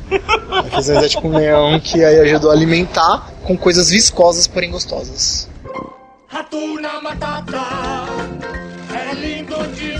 Fez 0.70 0.88
amizade 0.88 1.16
com 1.16 1.28
um 1.28 1.36
leão 1.36 1.80
que 1.80 2.02
aí 2.02 2.20
ajudou 2.20 2.50
a 2.50 2.54
alimentar 2.54 3.28
com 3.42 3.56
coisas 3.56 3.90
viscosas, 3.90 4.46
porém 4.46 4.70
gostosas. 4.70 5.48
Hatuna 6.30 7.02
Matata 7.02 7.60
é 8.94 9.14
lindo 9.14 9.56
de 9.74 9.98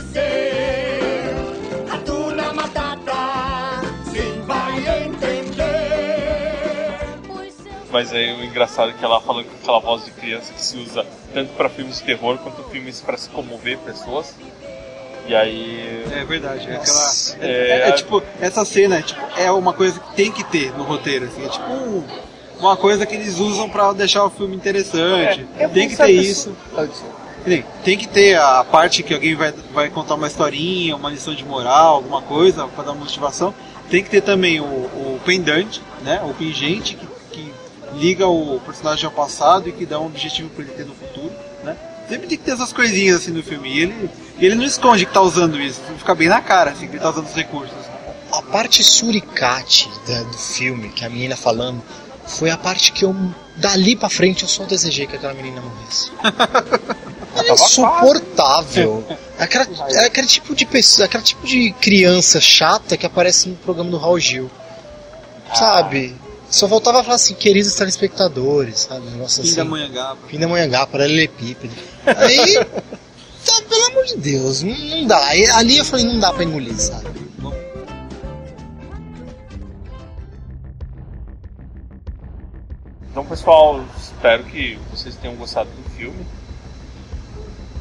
Mas 7.93 8.11
aí 8.13 8.33
o 8.41 8.45
engraçado 8.45 8.91
é 8.91 8.95
que 8.95 9.05
ela 9.05 9.21
fala 9.21 9.45
com 9.45 9.51
aquela 9.55 9.79
voz 9.79 10.05
de 10.05 10.11
criança 10.13 10.53
que 10.53 10.63
se 10.63 10.77
usa 10.79 11.05
tanto 11.35 11.53
pra 11.53 11.69
filmes 11.69 11.99
de 11.99 12.05
terror 12.05 12.39
quanto 12.39 12.63
filmes 12.71 13.01
pra 13.03 13.17
se 13.19 13.29
comover 13.29 13.77
pessoas. 13.79 14.35
E 15.29 15.35
aí. 15.35 16.03
É 16.11 16.25
verdade, 16.25 16.69
é 16.69 16.77
aquela. 16.77 17.13
É, 17.41 17.47
é, 17.47 17.71
É, 17.85 17.89
é 17.89 17.93
tipo, 17.93 18.23
essa 18.41 18.65
cena 18.65 18.99
é, 18.99 19.03
tipo, 19.03 19.21
é 19.37 19.51
uma 19.53 19.73
coisa 19.75 20.01
que 20.01 20.15
tem 20.17 20.33
que 20.33 20.43
ter 20.45 20.73
no 20.77 20.85
roteiro, 20.85 21.27
assim, 21.27 21.45
é 21.45 21.49
tipo 21.49 21.71
um- 21.71 22.03
uma 22.59 22.77
coisa 22.77 23.05
que 23.05 23.15
eles 23.15 23.39
usam 23.39 23.69
pra 23.69 23.93
deixar 23.93 24.25
o 24.25 24.31
filme 24.31 24.57
interessante. 24.57 25.47
É, 25.59 25.69
tem 25.69 25.89
que 25.89 25.97
ter 25.97 26.11
isso. 26.13 26.57
Que 27.45 27.51
nem, 27.51 27.65
Tem 27.85 27.99
que 27.99 28.07
ter 28.09 28.37
a 28.39 28.63
parte 28.65 29.03
que 29.03 29.13
alguém 29.13 29.35
vai, 29.35 29.53
vai 29.73 29.91
contar 29.91 30.15
uma 30.15 30.29
historinha, 30.29 30.95
uma 30.97 31.11
lição 31.11 31.35
de 31.35 31.45
moral, 31.45 31.97
alguma 31.97 32.23
coisa 32.23 32.67
pra 32.69 32.85
dar 32.85 32.95
motivação. 32.95 33.53
Tem 33.91 34.03
que 34.03 34.09
ter 34.09 34.21
também 34.23 34.61
o, 34.61 34.65
o 34.65 35.21
pendante, 35.25 35.83
né? 36.03 36.23
O 36.25 36.33
pingente 36.35 36.95
que, 36.95 37.05
que 37.05 37.12
liga 37.97 38.27
o 38.27 38.61
personagem 38.61 39.05
ao 39.07 39.11
passado 39.13 39.69
e 39.69 39.73
que 39.73 39.85
dá 39.87 39.99
um 40.01 40.07
objetivo 40.07 40.49
pra 40.51 40.65
ele 40.65 40.73
ter 40.75 40.85
no 40.87 40.95
futuro, 40.95 41.33
né? 41.65 41.77
Sempre 42.09 42.27
tem 42.27 42.39
que 42.39 42.45
ter 42.45 42.53
essas 42.53 42.73
coisinhas 42.73 43.17
assim 43.23 43.31
no 43.31 43.43
filme. 43.43 43.69
E 43.71 43.81
ele, 43.83 44.11
ele 44.39 44.55
não 44.55 44.65
esconde 44.65 45.07
que 45.07 45.13
tá 45.13 45.21
usando 45.23 45.61
isso, 45.61 45.81
fica 45.99 46.15
bem 46.15 46.29
na 46.29 46.41
cara, 46.41 46.71
assim, 46.73 46.87
que 46.87 46.95
ele 46.95 47.03
tá 47.03 47.11
usando 47.11 47.27
os 47.27 47.35
recursos. 47.35 47.75
A 48.33 48.43
parte 48.43 48.83
suricate 48.83 49.91
da- 50.07 50.23
do 50.23 50.37
filme, 50.39 50.89
que 50.91 51.05
a 51.05 51.09
menina 51.11 51.37
falando, 51.37 51.83
foi 52.27 52.51
a 52.51 52.57
parte 52.57 52.93
que 52.93 53.05
eu, 53.05 53.15
dali 53.57 53.95
pra 53.97 54.09
frente, 54.09 54.43
eu 54.43 54.49
só 54.49 54.65
desejei 54.65 55.07
que 55.07 55.17
aquela 55.17 55.35
menina 55.35 55.61
morresse. 55.61 56.11
Ela 57.35 57.49
é 57.49 57.53
insuportável. 57.53 59.05
Aquela, 59.39 59.65
aquele 60.07 60.27
tipo 60.27 60.55
de 60.55 60.67
pessoa, 60.67 61.07
aquele 61.07 61.23
tipo 61.23 61.47
de 61.47 61.73
criança 61.81 62.41
chata 62.41 62.97
que 62.97 63.07
aparece 63.07 63.49
no 63.49 63.57
programa 63.57 63.91
do 63.91 63.97
Raul 63.97 64.19
Gil. 64.21 64.51
Sabe? 65.55 66.15
Só 66.53 66.67
voltava 66.67 67.01
a 67.01 67.03
falar 67.03 67.15
assim, 67.15 67.35
queridos 67.35 67.75
telespectadores, 67.75 68.81
sabe? 68.81 69.07
Um 69.07 69.13
negócio 69.13 69.43
Fim 69.43 69.49
assim. 69.49 69.57
da 69.57 69.65
Manhangaba. 69.65 70.19
Pindamonhangá, 70.29 70.87
paralelepípedo. 70.87 71.75
Aí, 72.05 72.55
tá, 73.43 73.63
pelo 73.71 73.87
amor 73.87 74.05
de 74.05 74.17
Deus, 74.19 74.63
não, 74.63 74.77
não 74.77 75.07
dá. 75.07 75.19
Aí, 75.29 75.47
ali 75.47 75.79
eu 75.79 75.85
falei, 75.85 76.05
não 76.05 76.21
dá 76.21 76.31
pra 76.31 76.45
engolir, 76.45 76.79
sabe? 76.79 77.09
Então, 83.11 83.25
pessoal, 83.25 83.83
espero 83.99 84.45
que 84.45 84.79
vocês 84.91 85.17
tenham 85.17 85.35
gostado 85.37 85.71
do 85.71 85.91
filme. 85.97 86.27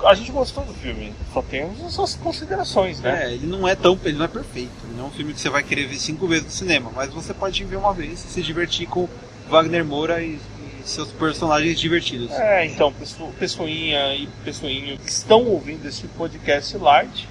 A 0.05 0.13
gente 0.15 0.31
gostou 0.31 0.63
do 0.63 0.73
filme, 0.73 1.13
só 1.33 1.41
temos 1.41 1.83
as 1.83 1.93
suas 1.93 2.15
considerações, 2.15 2.99
né? 2.99 3.25
É, 3.25 3.33
ele 3.33 3.45
não 3.47 3.67
é 3.67 3.75
tão. 3.75 3.97
Ele 4.03 4.17
não 4.17 4.25
é 4.25 4.27
perfeito. 4.27 4.71
Ele 4.85 4.97
não 4.97 5.05
é 5.05 5.07
um 5.07 5.11
filme 5.11 5.33
que 5.33 5.39
você 5.39 5.49
vai 5.49 5.63
querer 5.63 5.87
ver 5.87 5.97
cinco 5.97 6.27
vezes 6.27 6.45
no 6.45 6.51
cinema, 6.51 6.91
mas 6.95 7.09
você 7.13 7.33
pode 7.33 7.63
ver 7.63 7.75
uma 7.75 7.93
vez 7.93 8.23
e 8.25 8.27
se 8.27 8.41
divertir 8.41 8.87
com 8.87 9.07
Wagner 9.49 9.85
Moura 9.85 10.21
e, 10.23 10.35
e 10.35 10.81
seus 10.83 11.11
personagens 11.11 11.79
divertidos. 11.79 12.31
É, 12.31 12.65
então, 12.65 12.91
pesso- 12.93 13.31
pessoinha 13.39 14.15
e 14.15 14.27
pessoinho 14.43 14.97
que 14.97 15.09
estão 15.11 15.45
ouvindo 15.45 15.87
esse 15.87 16.07
podcast 16.07 16.75
light, 16.77 17.27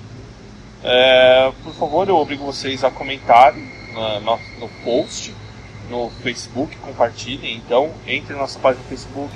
é, 0.83 1.53
por 1.63 1.75
favor, 1.75 2.09
eu 2.09 2.17
obrigo 2.17 2.45
vocês 2.45 2.83
a 2.85 2.91
comentarem 2.91 3.69
na- 3.95 4.21
no, 4.21 4.39
no 4.61 4.69
post, 4.85 5.35
no 5.91 6.11
Facebook, 6.23 6.77
compartilhem. 6.79 7.57
Então, 7.57 7.91
entre 8.07 8.33
na 8.35 8.41
nossa 8.41 8.59
página 8.59 8.83
do 8.85 8.89
Facebook, 8.89 9.33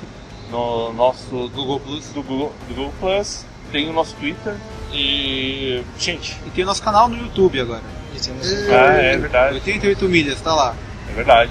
no 0.55 0.93
nosso 0.93 1.51
Google 1.55 1.81
Plus. 1.81 2.05
do 2.15 2.23
Google, 2.23 2.53
do 2.69 2.75
Google 2.75 2.95
Plus, 3.01 3.45
tem 3.73 3.89
o 3.91 3.93
nosso 3.93 4.15
Twitter 4.15 4.55
e. 4.93 5.83
Gente, 5.99 6.37
E 6.47 6.51
tem 6.51 6.63
o 6.65 6.67
nosso 6.67 6.83
canal 6.83 7.09
no 7.09 7.17
YouTube 7.17 7.61
agora. 7.61 7.83
E 8.15 8.21
temos- 8.21 8.47
ah, 8.71 8.93
é 9.03 9.17
verdade, 9.17 9.55
88 9.55 10.09
milhas, 10.09 10.41
tá 10.41 10.55
lá. 10.55 10.75
é 11.11 11.13
verdade. 11.13 11.51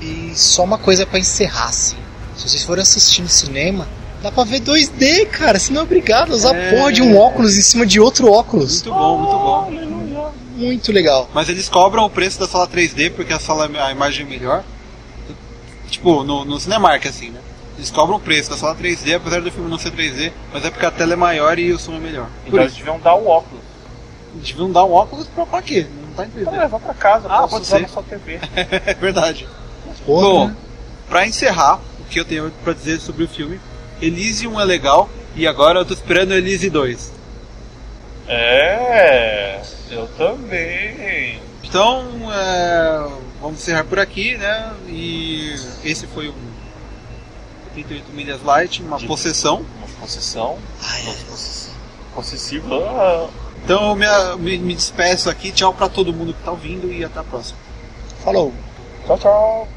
E 0.00 0.32
só 0.34 0.64
uma 0.64 0.78
coisa 0.78 1.06
pra 1.06 1.18
encerrar, 1.18 1.66
assim. 1.68 1.96
Se 2.36 2.48
vocês 2.48 2.64
forem 2.64 2.82
assistir 2.82 3.22
no 3.22 3.28
cinema, 3.28 3.86
dá 4.22 4.32
pra 4.32 4.42
ver 4.44 4.60
2D, 4.60 5.26
cara. 5.26 5.58
Você 5.58 5.72
não 5.72 5.82
é 5.82 5.84
obrigado 5.84 6.32
a 6.32 6.34
usar 6.34 6.54
É. 6.56 6.70
porra 6.74 6.92
de 6.92 7.02
um 7.02 7.16
óculos 7.18 7.56
em 7.56 7.62
cima 7.62 7.86
de 7.86 8.00
outro 8.00 8.32
óculos. 8.32 8.82
Muito 8.82 8.98
bom, 8.98 9.18
muito 9.18 9.32
bom. 9.38 9.64
Aleluia. 9.66 10.30
Muito 10.56 10.90
legal. 10.92 11.28
Mas 11.34 11.48
eles 11.48 11.68
cobram 11.68 12.04
o 12.04 12.10
preço 12.10 12.40
da 12.40 12.46
sala 12.48 12.66
3D 12.66 13.10
porque 13.10 13.32
a 13.32 13.38
sala 13.38 13.70
a 13.78 13.92
imagem 13.92 14.26
é 14.26 14.28
melhor. 14.28 14.64
Tipo, 15.90 16.22
no, 16.22 16.44
no 16.44 16.58
Cinemark, 16.60 17.04
assim, 17.06 17.30
né? 17.30 17.40
Eles 17.80 17.90
cobram 17.90 18.16
o 18.18 18.20
preço 18.20 18.50
da 18.50 18.58
sala 18.58 18.74
3D, 18.76 19.14
apesar 19.16 19.40
do 19.40 19.50
filme 19.50 19.70
não 19.70 19.78
ser 19.78 19.90
3D, 19.92 20.30
mas 20.52 20.66
é 20.66 20.70
porque 20.70 20.84
a 20.84 20.90
tela 20.90 21.14
é 21.14 21.16
maior 21.16 21.58
e 21.58 21.72
o 21.72 21.78
som 21.78 21.94
é 21.94 21.98
melhor. 21.98 22.26
Por 22.44 22.48
Então 22.48 22.60
eles 22.60 22.72
isso, 22.72 22.80
deviam 22.84 23.00
dar 23.00 23.14
o 23.14 23.26
óculos. 23.26 23.62
deviam 24.34 24.70
dar 24.70 24.84
um 24.84 24.92
óculos 24.92 25.26
pra, 25.28 25.46
pra 25.46 25.62
quê? 25.62 25.86
Não 26.06 26.12
tá 26.12 26.26
em 26.26 26.28
Pra 26.28 26.52
3D. 26.52 26.58
levar 26.60 26.78
pra 26.78 26.92
casa, 26.92 27.26
Ah, 27.30 27.48
pode 27.48 27.62
usar 27.62 27.76
ser. 27.76 27.82
na 27.82 27.88
sua 27.88 28.02
TV. 28.02 28.38
É 28.86 28.92
verdade. 28.92 29.48
Porra, 30.04 30.22
Bom, 30.28 30.46
né? 30.48 30.56
pra 31.08 31.26
encerrar, 31.26 31.80
o 32.00 32.04
que 32.10 32.20
eu 32.20 32.24
tenho 32.26 32.52
pra 32.62 32.74
dizer 32.74 33.00
sobre 33.00 33.24
o 33.24 33.28
filme, 33.28 33.58
Elysium 34.02 34.60
é 34.60 34.64
legal 34.66 35.08
e 35.34 35.46
agora 35.46 35.78
eu 35.78 35.84
tô 35.86 35.94
esperando 35.94 36.32
Elise 36.34 36.68
2. 36.68 37.12
É, 38.28 39.60
eu 39.90 40.06
também. 40.18 41.40
Então, 41.64 42.04
é, 42.30 43.08
vamos 43.40 43.58
encerrar 43.58 43.84
por 43.84 43.98
aqui, 43.98 44.36
né? 44.36 44.70
E 44.86 45.54
esse 45.82 46.06
foi 46.06 46.28
um 46.28 46.49
38 47.84 48.12
milhas 48.12 48.42
light, 48.42 48.82
uma 48.82 48.98
De- 48.98 49.06
possessão. 49.06 49.56
Uma 49.78 50.00
concessão. 50.00 50.58
Ai. 50.82 51.02
Ah, 52.72 53.28
Então 53.64 53.90
eu 53.90 53.96
me, 53.96 54.06
me, 54.38 54.58
me 54.58 54.74
despeço 54.74 55.28
aqui, 55.30 55.52
tchau 55.52 55.72
pra 55.72 55.88
todo 55.88 56.12
mundo 56.12 56.32
que 56.34 56.42
tá 56.42 56.50
ouvindo 56.50 56.92
e 56.92 57.04
até 57.04 57.20
a 57.20 57.24
próxima. 57.24 57.58
falou. 58.24 58.52
Tchau, 59.06 59.18
tchau. 59.18 59.68